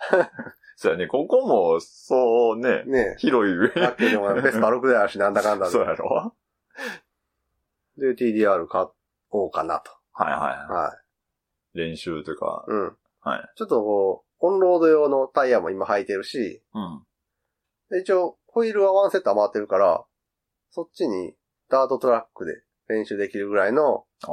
[0.77, 6.35] そうやね、ここも、そうね、ね広い上え、だけでもベスパ6台あるし、なんだかんだでそうやろ
[7.97, 8.87] で、TDR 買
[9.31, 9.93] おうかなと。
[10.13, 10.83] はいはいは。
[10.83, 11.11] はい
[11.73, 12.73] 練習というか、い。
[12.73, 12.97] うん。
[13.21, 13.49] はい。
[13.57, 17.03] ちょっとこう、オンロード用のタイヤも今履いてるし、うん。
[17.91, 20.05] で一応、ホイールはワンセット余ってるから、
[20.71, 21.35] そっちに
[21.69, 24.29] ダートトラックで練習できるぐらいのあ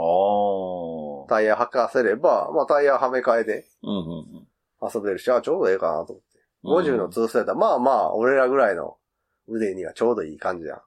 [1.25, 1.29] あ。
[1.29, 4.47] タイヤ履かせれば、まあタイヤはめ替えでうんうん
[4.93, 6.39] 遊べるし、あ、ちょうどええかなと思って。
[6.63, 6.95] うん。
[6.95, 8.97] 50のツーストやったら、まあまあ、俺らぐらいの
[9.47, 10.81] 腕にはちょうどいい感じやん。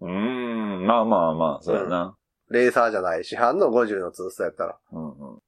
[0.00, 2.16] うーん、まあまあまあ、そうやな。
[2.50, 5.38] レーサーじゃない市販の50のツーストやったら、うんうん。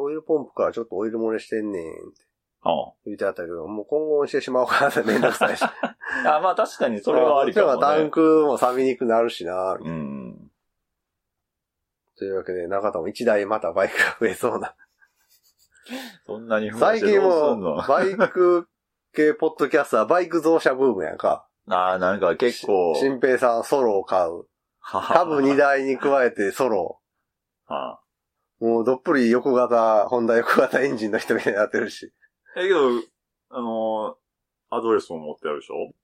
[0.00, 1.98] オイルポンプからちょっとオイル漏れしてんねんって
[2.62, 2.70] あ
[3.06, 5.62] 言ってあったけど、もう今後にしてしまおうかなってめんどくさいし。
[5.64, 5.96] あ。
[6.24, 8.10] あまあ確かにそれはありかもそっちの方がタンね。
[8.10, 10.50] クも錆びにくくなるしな、うん。
[12.18, 14.74] というわけで、中田も一台またバイクが増えそうな。
[16.26, 17.74] そんなに増や最近してどうすんの？
[17.76, 18.68] もう、バイク
[19.14, 21.46] 系ポッドキャスター、バイク増車ブームやんか。
[21.68, 22.94] ああ、なんか結構。
[22.96, 24.46] 新平さんソロを買う。
[24.80, 27.00] 株2台に加えてソロ。
[27.66, 28.00] ああ
[28.60, 32.12] もうどっぷり横型、ホンダ横型エンジンの人みたいになってるし。
[32.56, 32.88] え、けど、
[33.50, 34.28] あのー
[34.70, 35.94] アドレスも持ってあるでしょ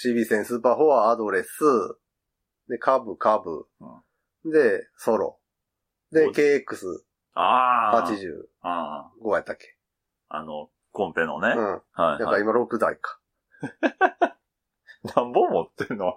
[0.00, 1.48] ？CB 線スーパー4はアドレス。
[2.68, 3.66] で、株、株。
[4.44, 5.40] で、ソロ。
[6.12, 7.00] で、お KX85
[7.34, 8.06] ああ。
[8.06, 8.10] あ
[9.34, 9.76] やったっけ？
[10.28, 10.38] あ。
[10.38, 11.54] あの、コンペのね。
[11.56, 11.64] うん。
[11.64, 12.20] はい、はい。
[12.20, 13.20] やっぱ今6台か。
[15.16, 16.14] 何本持ってんの？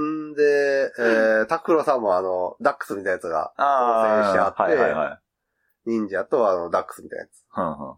[0.00, 5.20] んで、えー、タクロさんもあの、ダックスみたいなやつが、あ構成してあってはいはいは
[5.86, 5.90] い。
[5.90, 7.44] 忍者とあの、ダックスみたいなやつ。
[7.56, 7.94] うんうん。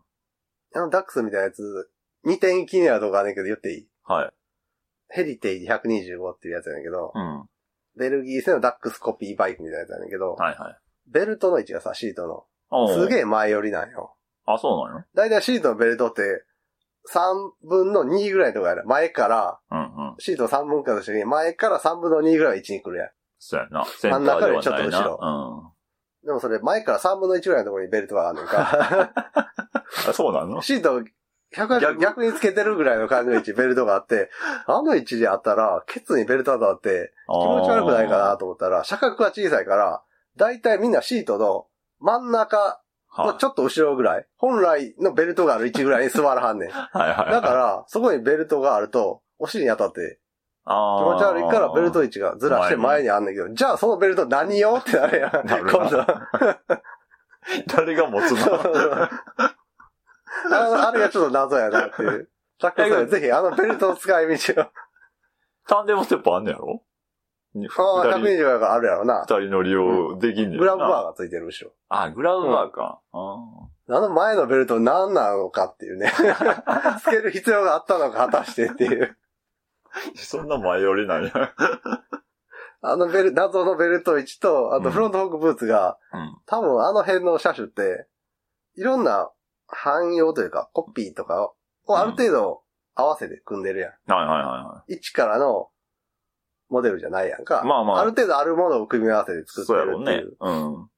[0.74, 1.90] あの、ダックスみたいなやつ、
[2.26, 3.88] 2点気になるとこあるんだけど言っていい？
[4.04, 4.32] はい。
[5.08, 7.48] ヘリテージ125っていうやつやねんけど、うん。
[7.96, 10.78] ベルギー製のダックスコピーバイクみたいなやつやねんけど、はいはい。
[11.10, 13.08] ベルトの位置がさ、シートの、おすえ。
[13.08, 14.14] げえ前寄りなんよ。
[14.44, 16.44] あ、そうなのだいたいシートのベルトって、
[17.12, 18.84] 3分の2ぐらいのとこやる。
[18.86, 20.14] 前から、うんうん。
[20.18, 23.08] シートを3分割として、前から3分の2ぐらいは位置に来るやん。
[23.38, 23.84] そうやな。
[23.84, 25.72] センター真ん中よりちょっと後な。
[26.24, 29.12] でもそれ前から3分の1ぐらいのところにベルトがあるねんか。
[30.04, 30.10] うん。
[30.10, 30.60] あ、そうなの？
[30.60, 31.00] シート
[31.56, 31.98] 100逆？
[32.00, 34.28] 逆につけてるぐらいの感じの位置、ベルトがあって、
[34.66, 40.02] あの位置であったら、ケツにベルトがあって、気持ち悪くないかなと思ったら、車格が小さいから、
[40.36, 41.66] だいたいみんなシートの
[42.00, 42.82] 真ん中
[43.22, 46.68] のはいちょっと後ろぐらい、本来のベルトがある位置ぐらいに座らはんねん。
[46.68, 47.42] だはいはいはい。
[47.42, 50.18] から、そこにベルトがあると、お尻に当たって、
[50.64, 51.00] ああ。
[51.00, 55.30] 気持ち悪いからベルト位置がずらして前にあんねんけど、じゃあそのベルト何よってなるやん。
[55.30, 56.06] 今度。
[57.66, 58.62] 誰が持つの？
[60.50, 62.28] あのあれがちょっと謎やなっていう。
[62.60, 64.66] タックさんぜひあのベルトの使い道を。
[65.66, 66.66] タンデムステップあんねやろ？
[66.66, 66.87] 二
[67.54, 69.26] ああ、人、120やからあるやろな二。
[69.26, 71.04] 人乗りをできんねやグラブバーー。
[71.06, 71.72] がついてる後ろ。
[71.88, 73.00] あ、グラブバーか。
[73.12, 76.12] ああの前のベルト何なのかっていうね。
[77.00, 79.16] つける必要があったのか果たしてっていう。
[80.14, 81.54] ーそんな前寄りなんや。
[82.80, 86.38] あのベル、謎のベルト位置と、あとフロントフォークブーツが、うん。
[86.46, 88.06] 多分あの辺の車種って、
[88.76, 89.30] いろんな
[89.66, 91.52] 汎用というか、コピーとか
[91.86, 92.62] をある程度
[92.94, 94.12] 合わせて組んでるやん。
[94.12, 95.70] はいはいはいは一からの
[96.70, 97.62] モデルじゃないやんか。
[97.64, 99.42] まあまあある程度あるものを組み合わせてい。
[99.46, 100.36] 作ってそうやろうねるっていう。。
[100.40, 100.52] う
[100.82, 100.90] ん。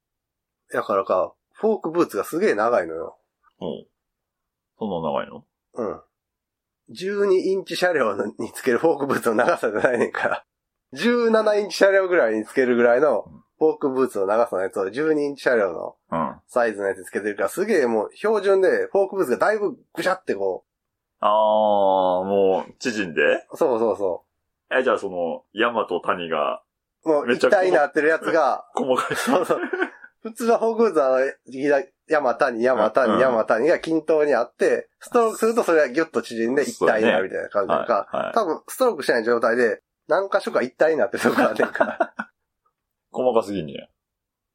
[0.72, 3.18] だからか、フォークブーツがすげえ長いのよ。
[3.60, 3.86] おう
[4.78, 5.44] そんな長いの？
[5.74, 6.00] うん。
[6.92, 10.44] 12インチ車両につけるフォークブーツの長さじゃないねんから。
[10.94, 13.24] 17インチ車両ぐらいにつけるぐらいの
[13.58, 16.36] フォークブーツの長さのやつを12インチ車両のうん。
[16.48, 20.64] サイズのやつつけてるから、すげえもう標準でフォークブーツがだいぶぐしゃってこ
[21.20, 23.20] あー、もう、縮んで？
[23.52, 24.24] う、そうそうそ
[24.72, 26.62] え、じゃあその、ヤマと谷が、
[27.04, 27.08] う。
[27.08, 29.16] もうめっちゃ一体になってるやつが、細かい。
[29.16, 29.60] そうそう。
[30.22, 42.14] 普通はフォークブー山谷、山うん谷、山谷が均等にあって、ストロークするとそれがギュッと縮んで一体になるみたいな感じだかはいはい多分ストロークしない状態で何箇所か一体になってるとこあんねんから。
[43.12, 43.86] 細かすぎんねや。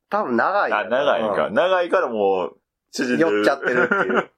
[0.10, 0.78] 多分長いよ。
[0.78, 1.48] あ、長いんか。
[1.48, 2.58] う長いからもう、
[2.92, 3.32] 縮んでる。
[3.38, 4.32] 寄っちゃってるっていう。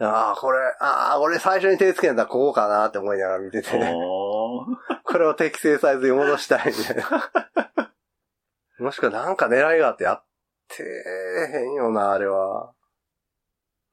[0.00, 3.68] ああ、これ、ああ、俺最初に手つけたらここかなって思いながら見てて、
[5.14, 7.92] これを適正サイズに戻したいみたいな。
[8.84, 10.24] もしくはなんか狙いがあってやっ
[10.66, 12.74] てへんよな、あれは。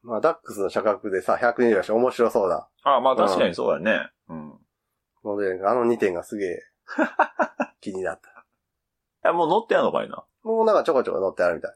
[0.01, 2.67] まあ、ダックスの車格でさ、120だし面白そうだ。
[2.81, 4.10] あ、まあ確かにそうだね。
[4.29, 4.60] うん。
[5.21, 6.60] モデルがあの2点がすげえ
[7.81, 9.29] 気になった。
[9.29, 10.25] え、もう乗ってやんのかいな？
[10.41, 11.75] もうなんかちょこちょこ乗ってあるみたい。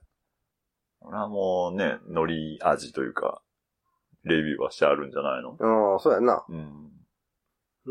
[1.02, 3.44] 俺はもうね、乗り味というか、
[4.24, 5.52] レビューはしてあるんじゃないの？
[5.94, 6.44] うん、そうやんな。
[6.50, 6.92] うん。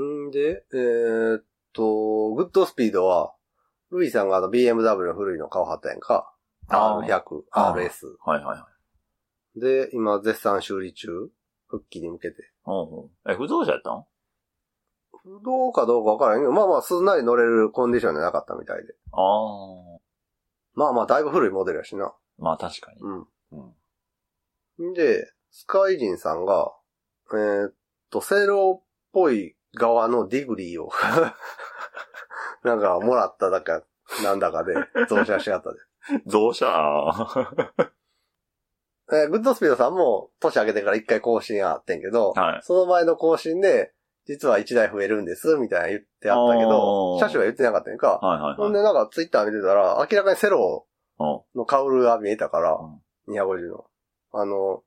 [0.00, 3.34] んで、えーっと、グッドスピードは、
[3.90, 6.32] ルイさんがあの BMW の古いの顔貼ったやんか。
[6.68, 8.06] あー R100、あー RS。
[8.24, 8.66] はいはいは
[9.56, 9.60] い。
[9.60, 11.08] で、今絶賛修理中。
[11.66, 12.52] 復帰に向けて。
[12.66, 13.32] うんうん。
[13.32, 14.04] え、不動車やったん？
[15.22, 18.94] 不動かどうかわからんけど、まあまあすんなり乗れるコンディションじゃなかったみたいで。
[19.12, 19.98] ああ。
[20.74, 22.12] まあまあだいぶ古いモデルやしな。
[22.38, 23.00] まあ確かに。
[23.00, 23.26] う
[24.78, 24.90] うん。
[24.90, 24.92] ん。
[24.92, 26.72] で、スカイジンさんが、
[27.32, 27.74] えーっ
[28.10, 30.90] と、セローっぽい側のディグリーを、
[32.64, 33.82] なんかもらっただか、
[34.22, 34.74] なんだかで、
[35.08, 35.78] 増車しやったで。
[36.26, 36.66] 増車
[39.12, 42.60] えーグッドスピードさんも年明けてから一回更新あってんけど、はい。
[42.62, 43.92] その前の更新で、
[44.26, 48.18] 実は1台増えるんです、みたいな言ってあったけど車種は言ってなかったんか。
[48.22, 48.56] はいはいはい。
[48.56, 50.86] ほんでなんかツイッター見てたら、明らかにセロー
[51.18, 53.84] うんのカウルが見えたからう、250の。
[54.32, 54.82] あの、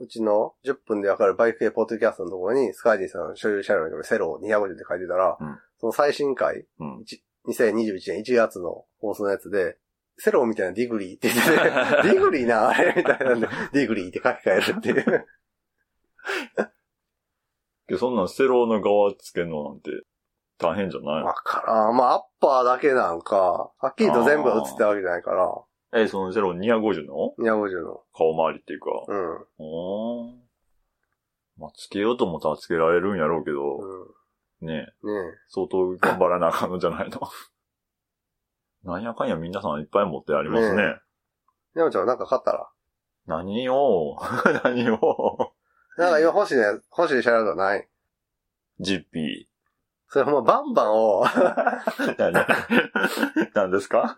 [0.00, 7.04] うちの10分でわかるバイク系ポッドキャストのところに、スカイディさんの所有車両にセロー250って書いてたら、うんその最新回、うん。
[7.48, 9.76] 2021年1月の放送のやつで、
[10.18, 11.56] セローみたいなディグリーって言ってて、
[12.14, 15.26] ディグリーな、あれみたいなんで、ディグリーって書き換えるっていう。
[17.98, 19.90] そんなんステロの側つけんのなんて
[20.58, 21.96] 大変じゃないわからん。
[21.96, 25.54] まあ、アッパーだけなんか、はっきりと全部が映ってたわけじゃないから、
[25.92, 28.02] え、そのゼロ250の？250の。
[28.14, 28.86] 顔周りっていうか。
[29.08, 29.46] うん。
[29.58, 30.34] おー
[31.58, 34.14] まあ、つけようと思ったらつけられるんやろうけど、う
[34.60, 34.74] ねえ、ん。
[34.74, 34.88] ね
[35.48, 37.20] 相当頑張らなあかんのじゃないの？
[38.84, 40.76] なんやかんや皆さんいっぱい持ってありますね。
[40.76, 40.82] ね
[41.76, 41.78] え。
[41.78, 42.68] 山ちゃんなんか買ったら？
[43.26, 44.16] 何を？
[44.64, 45.52] 何を？
[45.96, 46.62] なんか今欲しいね、
[46.96, 47.88] 欲しい車両とかない？
[48.78, 49.48] ジッピ
[50.08, 52.14] それもうバンバンを、ー。
[52.18, 52.46] 何？
[53.54, 54.16] 何ですか？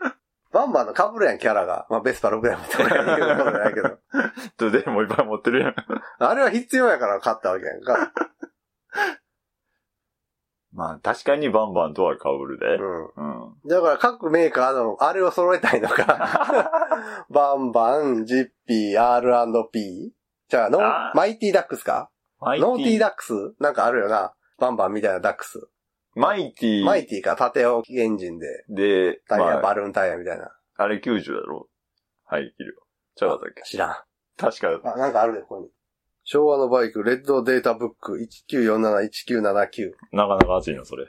[0.61, 1.87] バンバンの被るやん、キャラが。
[1.89, 3.97] まあ、ベスパ6台みたいないけど。
[4.93, 5.75] もいっぱい持ってるやん。
[6.19, 8.13] あれは必要やから買ったわけやんか。
[10.73, 12.67] まあ、確かにバンバンとは被るで。
[12.77, 13.27] ううん。
[13.53, 13.57] ん。
[13.67, 16.71] だから各メーカーの、あれを揃えたいのか。
[17.31, 20.13] バンバン、ジッピー、R&P。
[20.49, 22.11] じゃあ、ノーティーダックスか？
[22.43, 23.33] ノーティーダックス？
[23.59, 24.35] なんかあるよな。
[24.59, 25.69] バンバンみたいなダックス。
[26.15, 30.51] マイティマイティか縦置きエンジンで、で、タイヤ、まあ、バルーンタイヤみたいな。
[30.77, 31.69] あれ90だろ？
[32.25, 32.83] はい、切るよ。
[33.15, 33.63] ちゃうかったっけ？
[33.63, 33.97] 知らん。
[34.37, 35.69] 確か、あ、なんかあるで、ここに。
[36.25, 38.19] 昭和のバイク、レッドデータブック
[38.51, 39.93] 1947-1979。
[40.13, 41.07] なかなか熱いな、それ。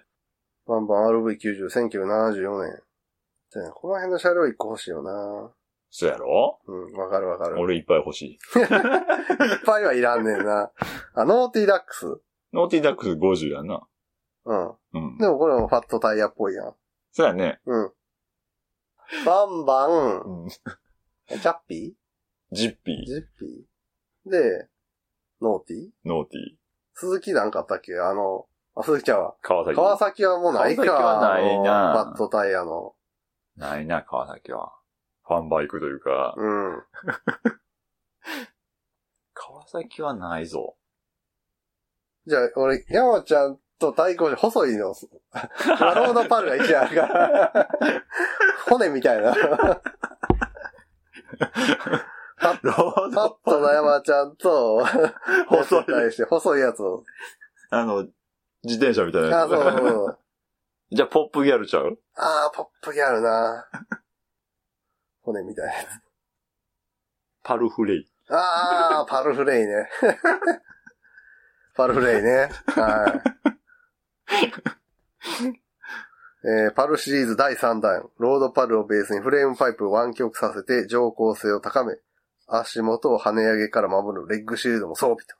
[0.68, 2.82] バンバン RV90、1974年。
[3.54, 5.52] でこの辺の車両一個欲しいよな
[5.90, 6.60] そうやろ？
[6.66, 7.60] うん、わかるわかる。
[7.60, 8.32] 俺いっぱい欲しい。
[8.60, 8.68] いっ
[9.66, 10.72] ぱいはいらんねんな。
[11.16, 12.06] あ、ノーティーダックス。
[12.54, 13.86] ノーティーダックス50やな。
[14.46, 14.70] うん。
[14.70, 15.18] うん。
[15.18, 16.76] でもこれもファットタイヤっぽいやん。
[17.12, 17.60] そうやね。
[17.66, 17.92] うん。
[19.26, 20.50] バンバン、うん。
[20.50, 21.96] チャッピ
[22.52, 24.32] ジッピージッピー？
[24.32, 24.70] で、
[25.42, 25.82] ノーティー？
[25.88, 26.58] ー、ノーティー、
[26.94, 27.98] スズキなんかあったっけ？
[28.00, 29.36] あの、あ、スズキちゃうわ？
[29.42, 29.72] カワサキ。
[29.72, 30.86] カワサキはもうないか。
[30.86, 32.96] カワサキはないなあのファットタイヤの。
[33.58, 34.74] ないな、カワサキは。
[35.24, 36.84] ファンバイクというか、うん。
[39.34, 40.78] 川崎はないぞ。
[42.28, 44.88] じゃあ、俺、山ちゃんと対抗して細いの。
[44.88, 47.68] ロードパルが一応あるから。
[48.70, 49.34] 骨みたいな。
[52.64, 52.72] ロ
[53.12, 54.84] ーパットの山ちゃんと、
[55.48, 57.04] 細い対して細いやつを。
[57.70, 58.08] あの、
[58.64, 59.50] 自転車みたいなあ、やつ。
[59.52, 60.18] そうそうそう。
[60.92, 61.98] じゃあ、ポップギャルちゃう？
[62.16, 63.66] あー、ポップギャルな。
[65.22, 65.88] 骨みたいなやつ。
[67.44, 68.08] パルフレイ。
[68.30, 69.90] あー、パルフレイね。
[71.76, 72.50] パルフレイね。
[72.68, 73.61] はい。
[76.44, 78.10] えーパルシリーズ第3弾。
[78.18, 81.94] ロードパルをベースにフレームパイプを湾曲させて乗降性を高め、
[82.48, 85.36] 足元を跳ね上げから守るレッグシールドも装備と。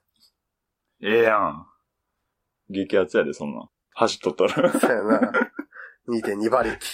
[1.02, 1.66] ええやん。
[2.70, 3.68] 激アツやで、そんなん。
[3.94, 4.72] 走っとったら。
[4.72, 5.32] そうやな。
[6.08, 6.78] 2.2馬力。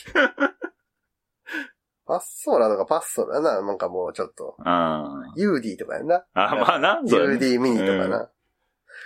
[2.07, 3.61] パッソーラとかパッソーラやな。
[3.61, 4.57] なんかもうちょっと。
[4.65, 6.25] あ UD とかやんな。
[6.33, 8.31] あ、まあな、UD ミニとかな。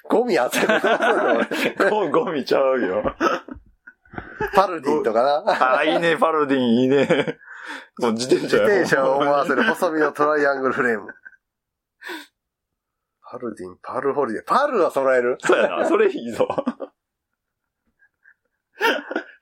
[0.08, 3.14] ゴミ集めゴゴミちゃうよ。
[4.54, 5.52] パルディンとかな。
[5.52, 7.38] ああ、いいね、パルディン、いいね。
[7.98, 11.14] もう自転自車や転車を思わせる細身のトライアングルフレーム。
[13.22, 14.44] パルディン、パルホリデー。
[14.44, 15.38] パルは揃える？
[15.40, 16.48] そうやな、それいいぞ。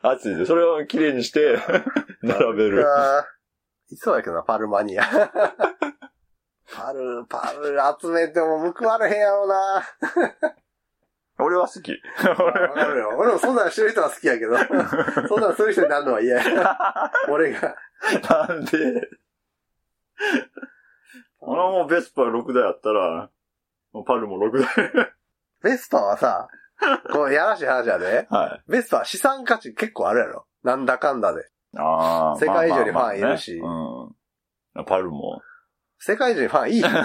[0.02, 1.58] 熱いで、それを綺麗にして、
[2.22, 2.86] 並べる。
[3.90, 5.04] いそうやけどな、パルマニア。
[6.74, 9.82] パル、パル集めても報われへんやろな。
[11.38, 11.92] 俺は好き。
[12.26, 12.36] わ
[12.74, 13.14] かるよ。
[13.16, 14.56] 俺もそんなのしてる人は好きやけど、
[15.28, 17.12] そんなのする人になるのは嫌や。
[17.28, 17.76] 俺が。
[18.28, 19.08] なんで？
[21.40, 23.30] 俺はもうベスパ6台あったら、
[23.92, 24.60] もうパルも6
[24.92, 25.12] 台。
[25.62, 26.48] ベスパはさ、
[27.12, 28.26] こうやらしい話やで。
[28.30, 28.70] はい。
[28.70, 30.46] ベスパは資産価値結構あるやろ。
[30.62, 31.48] なんだかんだで。
[31.76, 32.36] ああ。
[32.38, 33.60] 世界中にまあまあまあファンいるしね
[34.74, 34.84] うん。
[34.84, 35.40] パルも。
[36.00, 36.98] 世界中にファンいいよね。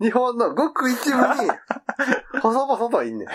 [0.00, 1.22] 日本のごく一部に、
[2.40, 3.28] 細々といんねん。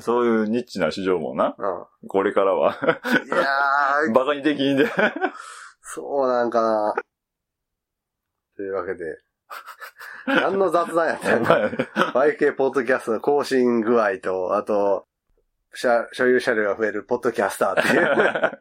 [0.00, 1.54] そういうニッチな市場もな。
[1.58, 2.70] うこれからは。
[2.70, 2.74] ん。
[2.74, 2.76] い
[3.28, 4.90] やー、バカにできんで。
[5.82, 6.94] そうなんかな。
[8.56, 9.04] というわけで、
[10.26, 11.58] 何の雑談やったんか。
[12.14, 15.06] バイク系ポッドキャストの更新具合と、あと、
[15.74, 18.58] 車所有車両が増えるポッドキャスターっていう。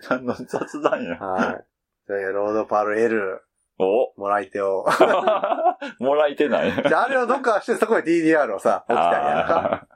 [0.08, 1.18] 何の雑談や。
[1.18, 1.69] はい。
[2.10, 3.40] ロードパル L、
[3.78, 4.84] おもらい手を。
[6.00, 6.72] もらえてない。
[6.72, 9.86] じゃあ、あれをどっかしてそこに DDR をさ、置きたいやんか。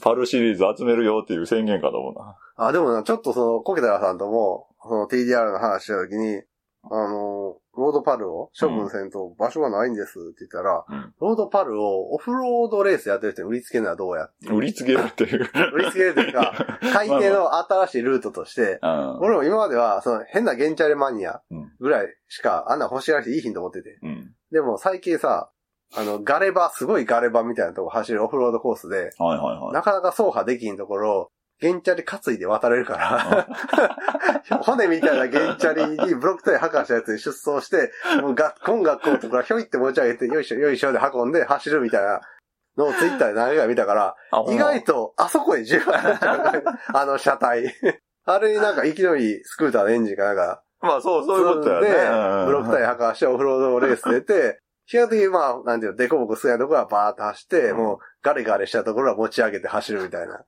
[0.00, 2.36] パルシリーズ集めるよっていう宣言かと思うな。
[2.56, 6.42] あ、でもな、ちょっとその、コケタラさんとも、その TDR の話したときに、
[6.90, 15.50] あの、ロードパルを処分せんと場所がないんですって言ったら、うんロードパルをオフロードレースやってる人に売りつけるのはどうや売りつけるっていう。
[15.74, 23.98] 売りつけるというか、買い手の新しいルートとして、うん俺も今までは、その変なゲンチャレマニアうんぐらいしか、あんな欲しがる人いいひんと思ってて。
[24.02, 24.32] うん。
[24.50, 25.50] でも最近さ、
[25.94, 29.72] あの、ガレバ、すごいガレバみたいなとこ走るオフロードコースで、はいはいはい。
[29.72, 42.20] なかなか走破できんところ、ゲンチャリ担いで渡れるから、骨みたいなゲンチャリにブロックタイヤ破壊したやつに出走して、もう学校学校とかひょいって持ち上げて、よいしょよいしょで運んで走るみたいな
[42.76, 44.14] のをツイッターで何回か見たから、
[44.50, 46.62] 意外とあそこに重要なんちゃ
[46.94, 47.74] あの車体。
[48.26, 51.88] あれになんか生きのいいスクーターのエンジンかなんか、まあそう、そういうことやね。
[51.88, 60.44] で、うんブロックタイヤ破壊してオフロードレース出て、基本的にまあ、なんていうの、デコボコすやところはバーって走って、うんもうガレガレしたところは持ち上げて走るみたいな。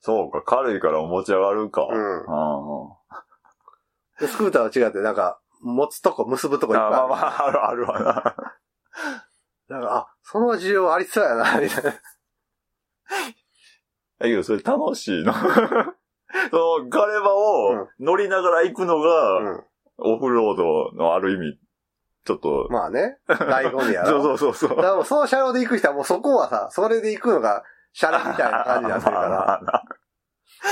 [0.00, 1.86] そうか、軽いから持ち上がるか。
[1.90, 2.96] うんあ
[4.20, 6.96] で、スクーターは違って、なんか、持つとこ、結ぶとこいっぱいある。
[6.96, 8.14] あまあまあ、あるあるわな。
[9.68, 11.90] だから、あ、その需要ありそうやな、 みたいな。
[11.92, 11.98] だ
[14.20, 15.34] けど、それ楽しいな。
[16.50, 19.64] その、ガレバを乗りながら行くのが、うん。
[19.98, 21.58] オフロードのある意味、
[22.24, 24.18] ちょっと、まあね、醍醐味やそろ。
[24.18, 24.70] うそうそうそう。
[24.70, 27.64] だからもうその車両で行く人はもうそこはさ、それで行くのが、
[27.96, 29.82] シャレみたいな感じになってるから。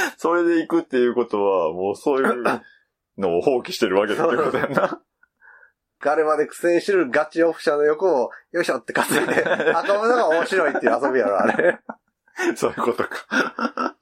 [0.18, 2.44] それで行くっていうことは、もうそういう
[3.16, 5.00] のを放棄してるわけってことやな。
[6.00, 11.80] ガレまで苦戦してるガチオフ車の横を、よいしょって担いで、 運ぶのが面白いっていう遊びやろ、あれ。
[12.56, 13.96] そういうことか。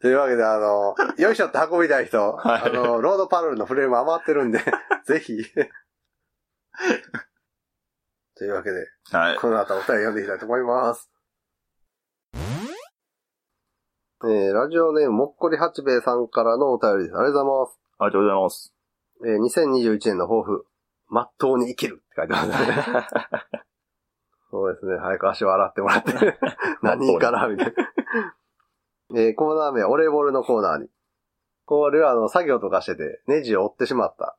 [0.00, 4.60] というわけで、あの、よいしょって運びたい人、はいあの、ロードパルルのフレーム余ってるんで、
[5.04, 5.44] ぜひ。
[8.34, 9.36] というわけで、はい。
[9.36, 11.11] この後お便り読んでいきたいと思います。
[14.24, 17.16] えー、ラジオネームもっこり八兵衛さんからのお便りです。
[17.16, 17.80] ありがとうございます。
[17.98, 18.74] ありがとうございます。
[19.24, 20.66] えー、2021年の抱負。
[21.08, 22.56] まっとうに生きるって書いてますね。
[24.50, 24.96] そうですね。
[24.98, 26.38] 早く足を洗ってもらって。
[26.82, 27.72] 何からみたいな。
[29.14, 30.88] えー、コーナー名はオレボルのコーナーに。
[31.64, 34.36] これはあの、作業とかしてて、ネジを折ってしまった。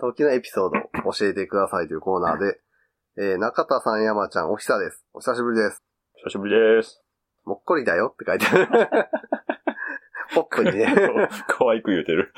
[0.00, 2.60] 時のエピソードを教えてくださいというコーナーで、
[3.18, 5.04] えー、中田さん、山ちゃん、おひさです。
[5.12, 5.82] お久しぶりです。
[6.24, 7.02] 久しぶりです。
[7.44, 8.68] もっこりだよって書いてある。
[10.34, 10.94] ポップにね。
[11.48, 12.32] 可愛く言うてる。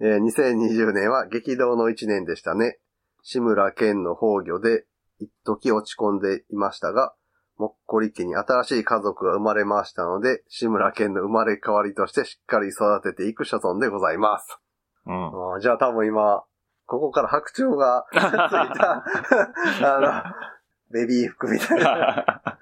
[0.00, 2.78] えー2020年は激動の一年でしたね。
[3.22, 4.84] 志村けんの崩御で、
[5.18, 7.14] 一時落ち込んでいましたが、
[7.56, 14.58] もっこり家に新しい家族が生まれましたので、志村けんの生まれ変わりとしてしっかり育てていく所存でございます。
[15.06, 15.26] うん。
[15.54, 16.44] あーじゃあ多分今、
[16.86, 19.04] ここから白鳥がついた、
[19.96, 20.34] あの、
[20.90, 22.53] ベビー服みたいな。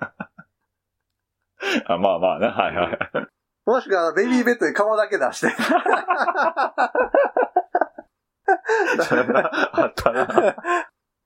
[1.87, 2.99] あまあまあね、はいはい。
[3.65, 5.55] もしくはベビーベッドに顔だけ出して。
[9.73, 10.57] あったな。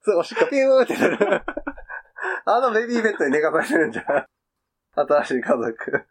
[0.01, 1.43] そう、おしっこピューってなる。
[2.45, 4.05] あのベビーベッドに寝かされてるんじゃん。
[4.95, 6.05] 新しい家族。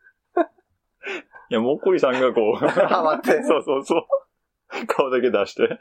[1.48, 3.42] いや、もっこりさんがこう、ハマって。
[3.44, 4.86] そうそうそう。
[4.88, 5.78] 顔だけ出して。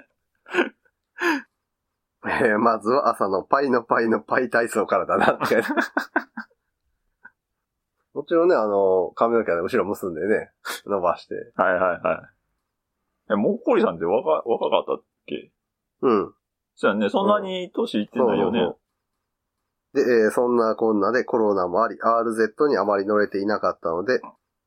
[2.28, 5.62] えーまずは朝のパイのパイのパイ体操からだなって。
[8.26, 10.52] もちろんね、あの、髪の毛は後ろ結んでね、
[10.88, 11.36] 伸ばして。
[11.56, 12.16] はいはいは
[13.30, 13.34] い。
[13.34, 15.52] え、もっこりさんって若、若かったっけ？
[16.02, 16.34] うん。
[16.74, 18.60] そうやね、そんなに年いってないよね。
[18.62, 18.78] そう
[19.94, 24.22] で、えーそんなこんなでコロナもあり、RZ にあまり乗れていなかったので、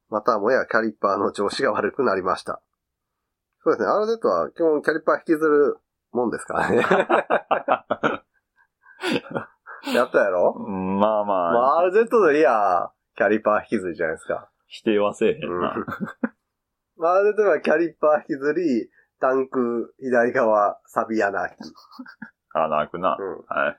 [0.09, 2.63] またもやキャリッパーの調子が悪くなりました。
[3.65, 5.77] そうですね、RZ は基本キャリッパー引きずる
[6.13, 6.77] もんですからね。
[9.95, 10.55] やったやろ？
[10.59, 14.49] うんまあまあ、まあ、RZ のいや、キャリパー引きずりじゃないですか。
[14.69, 15.75] 否定はせえへうんんな。
[16.97, 18.89] まあ、RZ はキャリパー引きずり、
[19.21, 21.55] タンク左側、サビ穴開き。
[22.55, 23.17] あ、なくな。
[23.19, 23.77] うんはい。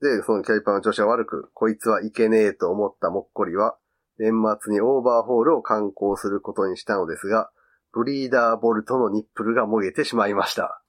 [0.00, 3.76] で、そのキャリパーの調子が悪く、こいつはいけねえと思ったもっこりは、
[4.18, 7.52] 年末にオーバーホールを観光することにしたのですが、
[7.92, 10.82] ブリーダーボルトのニップルがもげてしまいました。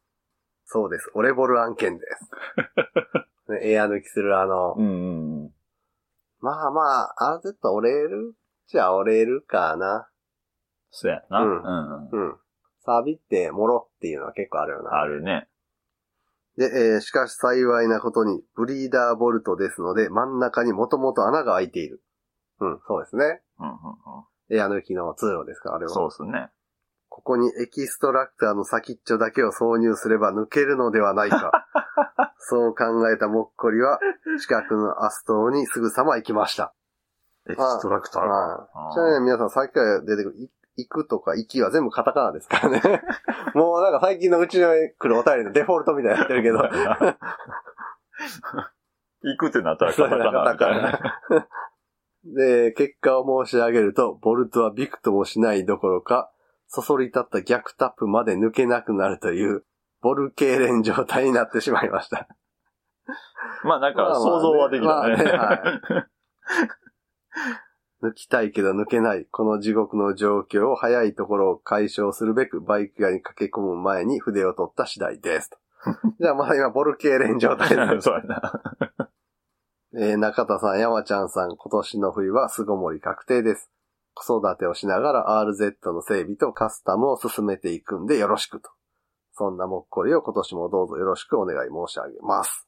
[0.66, 1.12] そうです。
[1.14, 2.06] オレボル案件で
[3.46, 3.52] す。
[3.54, 5.55] ねエア抜きするあの、うんうん
[6.52, 6.56] うん。
[6.56, 8.34] まあまあ、RZ 折れる
[8.68, 10.08] じゃあ折れるかな。
[10.92, 11.42] そうやな。
[11.42, 12.30] ううんんうん。
[12.30, 12.36] うん。
[12.86, 15.00] サビってもろっていうのは結構あるよな。
[15.00, 15.48] あるね。
[16.58, 22.02] で、えーしかし幸いなことに、ブリーダーボルトですので、真ん中にもともと穴が開いている。
[22.62, 23.42] うん、そうですね。
[23.60, 23.76] うんうんう
[24.50, 25.88] エア抜きの通路ですから、あれん。
[25.88, 25.94] は。
[25.94, 26.50] そうっすね。
[27.10, 31.52] ここにエキストラクターの先っちょだけを挿入すれば抜けるのではないか。
[32.40, 34.00] そう考えたもっこりは、
[34.40, 36.74] 近くのアストロにすぐさま行きました。
[37.50, 38.30] エキストラクターはい
[38.74, 38.92] か。
[38.94, 42.82] ちなみに皆さんさっきから出てくる、い行くとか行きは全部カタカナですからね。
[43.56, 46.60] もうなんか最近のうちの来るお便りのデフォルトみたいになってるけど。
[49.22, 51.00] 行くってなったらカタカナみたいな。
[52.26, 56.32] で、結果を申し上げると、ボルトはビクともしないどころか、
[56.68, 59.64] そそり立った逆タップまで抜けなくなるという、
[60.02, 62.28] ボルケーレン状態になってしまいました。
[63.64, 65.16] まあなんか想像はできたね。
[65.16, 66.08] まあねは
[68.04, 75.50] 抜きたいけど抜けない、この地獄の状況を早いところを解消するべく、バイク屋に駆け込む前に筆を取った次第です。
[75.50, 75.58] と
[76.20, 78.02] じゃあまあ今、ボルケーレン状態です。
[78.02, 78.62] そうやな。
[79.98, 83.72] えー中田さん、山ちゃんさん、今年の冬は巣ごもり確定です。
[84.14, 88.70] 子育てをしながら RZ の整備とカスタムを進めていくんでよろしくと。
[89.34, 92.68] そんなもっこりを今年もどうぞよろしくお願い申し上げます。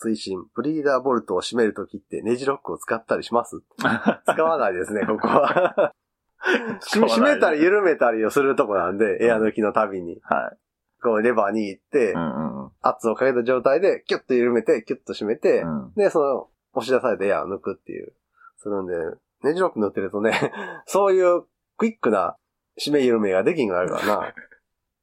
[0.00, 3.62] 追伸、ブリーダーボルトを締めるときってネジロックを使ったりします？
[3.78, 5.92] 使わないですね、ここは。
[6.80, 10.20] 締めたり緩めたりをするとこなんで、エア抜きのたびに。
[10.24, 10.58] はい。
[11.02, 15.92] こうレバー握ってう、んうん圧をかけた状態で、キュッと緩めて、キュッと締めて、うん。
[15.96, 18.14] で、その、押し出されたエアを抜くっていう、
[18.56, 18.94] するんで、
[19.42, 20.32] ネジロック塗ってるとね、
[20.86, 21.44] そういう
[21.76, 22.36] クイックな
[22.78, 24.34] 締め緩めができんくなるからな。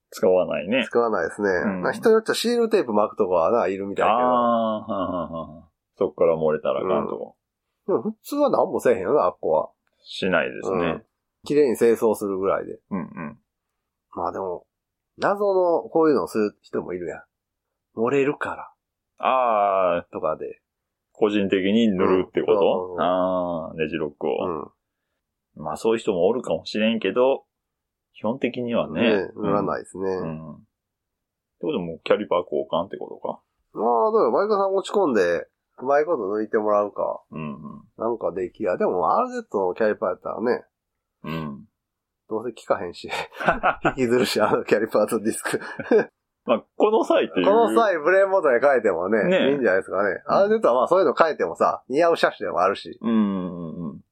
[0.09, 0.85] 使わないね。
[0.85, 1.49] 使わないですね。
[1.49, 4.27] うんまあ人によってはシールテープ巻くとこはな、いるみたいだけど。
[4.27, 5.63] ああ、はんはんはん
[5.97, 7.35] そっから漏れたらあかんとこ。
[7.87, 9.69] でも普通は何もせえへんよな、あっこは。
[10.03, 11.03] しないですうんね。
[11.45, 12.79] 綺麗に清掃するぐらいで。
[12.91, 13.39] うんうん。
[14.15, 14.65] まあでも、
[15.17, 17.99] 謎のこういうのをする人もいるやん。
[17.99, 20.61] 漏れるから、ああ、とかで。
[21.11, 23.01] 個人的に塗るってこと？
[23.01, 24.47] ああ、ネジロックうを。
[24.47, 24.71] ん。
[25.55, 27.45] まあそういう人もおるかもしれんけど、
[28.17, 29.01] 基本的にはね。
[29.01, 30.09] ね、塗らないですね。
[30.09, 30.49] うん。
[30.49, 30.53] うん。
[30.55, 30.65] って
[31.61, 33.39] こともキャリパー交換ってことか？
[33.73, 35.47] まあ、だからバイクさん持ち込んで、
[35.79, 37.21] うまいこと抜いてもらうか。
[37.31, 37.57] うん
[37.97, 38.77] なんかできや。
[38.77, 40.65] でも RZ のキャリパーやったらね、
[41.23, 41.33] うん。
[41.33, 41.65] うん。
[42.27, 43.07] どうせ効かへんし、
[43.97, 45.59] 引きずるし、あのキャリパーとディスク。
[46.45, 47.45] まあ、この際っていう。
[47.45, 50.23] この際ブレーンモードで変えてもね、ねいいんじゃないですかね。
[50.25, 54.03] うん RZ はまあそういうの変えてもさ、似合う車種でもあるし、うんうんうん。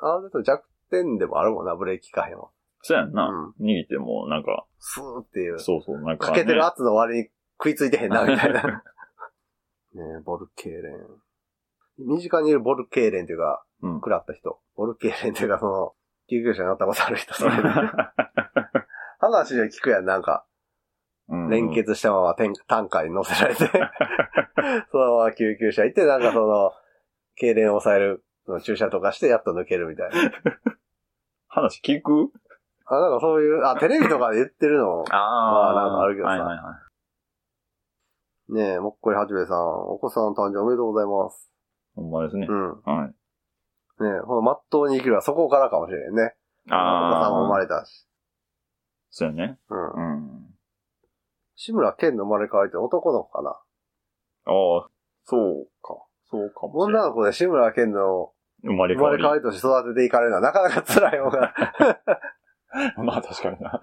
[0.00, 2.50] RZ 弱点でもあるもんな、ブレーキ効かへんわ。
[2.82, 3.28] そうやんな。
[3.28, 5.58] うん握っても、なんか、スーっていう。
[5.58, 7.28] そうそう、なんか、かけてる圧の割に
[7.58, 8.62] 食いついてへんな、 みたいな。
[8.62, 11.06] ねえ、ボルケーレン。
[11.98, 13.94] 身近にいるボルケーレンっていうか、うん。
[13.96, 14.60] 食らった人。
[14.76, 15.94] ボルケーレンっていうか、その、
[16.28, 17.62] 救急車に乗ったことある人、それで。
[19.18, 20.46] 話で聞くやん、なんか。
[21.28, 23.66] うん連結したまま天担架に乗せられて、
[24.90, 26.72] そのまま救急車行って、なんかその、
[27.40, 28.24] 痙攣を抑える、
[28.64, 30.16] 注射とかしてやっと抜けるみたいな。
[31.46, 32.32] 話聞く？
[32.90, 36.90] あ、なんかそういう、あ、テレビとかで言ってるの、あまあなんかあるけどさはいはいは
[38.48, 41.52] ねえ、もっこりはじめさん、お子さん誕生おめでとうございます。
[41.96, 42.00] い。
[42.00, 42.52] ほんまですねう。
[42.52, 42.82] ん。
[42.82, 44.02] はい。
[44.02, 46.34] ねえ、ほんまっとうに生きるはそこからかもしれんね。
[46.66, 47.64] お子さんも生まれ。
[47.64, 48.08] れたし。
[49.10, 49.58] そうやね。
[49.68, 49.90] うん。
[49.90, 50.46] うん。
[51.54, 53.50] 志村けんの生まれ変わりって男の子かな。
[53.50, 53.54] あ
[54.46, 54.88] あ、
[55.24, 56.02] そうか。
[56.30, 56.78] そうかも。
[56.80, 58.32] 女の子で志村けんの
[58.64, 59.30] 生まれ変わり生まれ変。
[59.30, 61.54] わりとして育てていかれるのはなかなか辛いもんが。
[63.02, 63.80] まあ確かにな。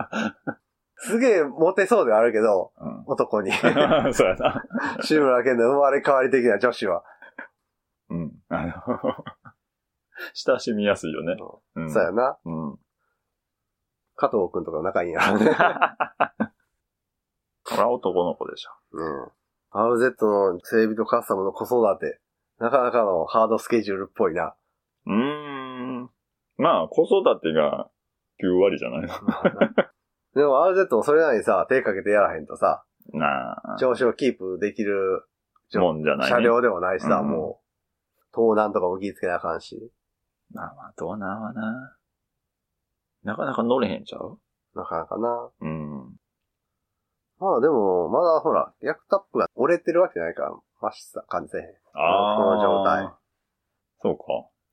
[0.99, 3.03] すげえモテそうではあるけど、うん。
[3.05, 3.51] 男に。
[4.13, 4.63] そうやな。
[5.01, 7.03] 志村けんの生まれ変わり的な女子は。
[8.09, 8.33] うん。
[8.49, 8.73] あの、
[10.33, 11.37] 親しみやすいよね。
[11.75, 11.91] うん。
[11.91, 12.39] そうやな。
[12.43, 12.79] うん。
[14.15, 15.45] 加藤くんとか仲いいんやろね。
[17.63, 18.71] これは男の子でしょ。
[18.93, 19.31] うん。
[19.71, 22.19] RZ の整備とカスタムの子育て。
[22.57, 24.55] なかなかのハードスケジュールっぽいな。
[25.05, 26.09] うーん。
[26.57, 27.91] まあ、子育てが
[28.43, 29.01] 9割じゃない？
[29.01, 29.07] の。
[30.35, 32.83] でも RZ もそれなりにさ、手かけてやらへんとさ、
[33.13, 33.77] なあ。
[33.79, 35.23] 調子をキープできる
[35.75, 36.35] もんじゃない、ね。
[36.35, 39.91] 車両でもないしさ、うんもう、盗難とかも気ぃつけなあかんし。
[40.53, 41.97] まあまあ、どうなんはな。
[43.23, 44.39] なかなか乗れへんちゃう？
[44.75, 45.49] なかなかな。
[45.61, 46.15] うん。
[47.39, 51.65] まあでも、まだほら、逆タップが折れてるわけじゃないから、マシさ感じせへん。
[51.93, 52.37] ああ。
[52.37, 53.09] この状態。
[54.01, 54.23] そうか。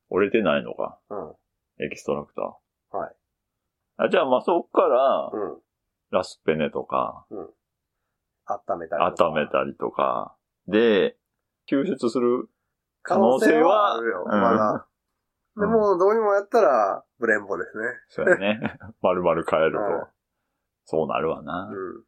[0.09, 0.99] 折れてないのか。
[1.09, 1.85] うん。
[1.85, 2.45] エキストラクター。
[3.97, 4.07] はい。
[4.07, 5.61] あ、じゃあまあそっから、うん。
[6.11, 7.25] ラスペネとか、
[8.45, 9.27] 温めたりとか。
[9.27, 10.35] 温めたりとか、
[10.67, 11.17] で、
[11.65, 12.47] 救出する
[13.01, 14.87] 可能性はあるよ、うんまだ。
[15.57, 17.83] でも、どうにもやったら、ブレンボですね。
[18.09, 18.77] そうやね。
[19.01, 20.07] 丸々変えるとはい。
[20.83, 21.69] そうなるわな。
[21.71, 22.03] うん。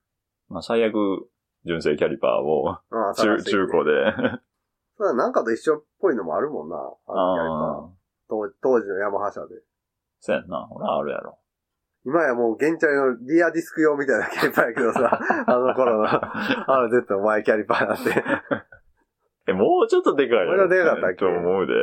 [0.49, 1.29] まあ最悪、
[1.63, 4.13] 純正キャリパーをまあ、中、新しい中古で。
[4.97, 6.75] それはなんかと一緒っぽいのもあるもんな。
[6.75, 7.97] あのキャリパー。
[8.29, 9.55] 当当時のヤマハ車で。
[10.19, 10.65] そうやんな。
[10.65, 11.39] ほら、あるやろ。
[12.07, 18.23] 今やもう、現チャリのリアディスク用みたいなキャリパーやけどさ、 あの頃の RZ の前キャリパーなんて。
[19.47, 21.15] え、もうちょっとでかいよもうちょっとでかかったっけ？
[21.17, 21.73] と思うで。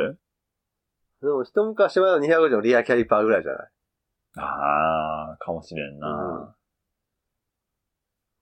[1.21, 3.67] でも、一昔前の250のリアキャリパーぐらいじゃない？
[4.37, 6.55] ああ、かもしれんな。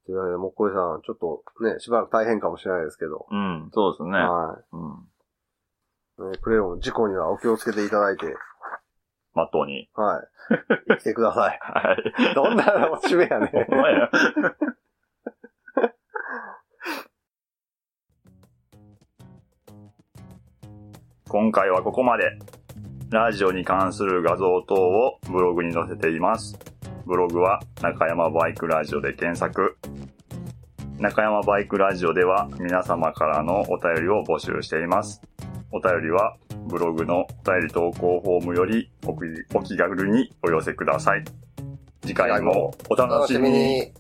[0.06, 3.28] というわけで、もっこりさん、ちょっとね、しばらく大変かもしれないですけど。
[3.30, 4.18] うん、そうですね。
[4.20, 6.28] はうん。
[6.28, 6.32] い。
[6.32, 8.36] ねくれぐれも事故にはお気をつけていただいて、
[9.34, 9.90] まっとうに。
[9.94, 10.28] はい。
[10.90, 11.60] 生きてください。
[11.62, 12.36] はい。
[12.36, 13.50] どんなおしめやねん。
[13.50, 14.10] ほんまや。
[21.28, 22.38] 今回はここまで。
[23.10, 26.58] ラジオに関する画像等をブログに載せています。
[27.06, 29.78] ブログは中山バイクラジオで検索。
[30.98, 35.22] 中山バイクラジオでは皆様からのお便りを募集しています。
[35.72, 39.12] お便りはブログのお便り投稿フォームよりお
[39.58, 41.24] お気軽にお寄せください。
[42.02, 43.92] 次回もお楽しみに。。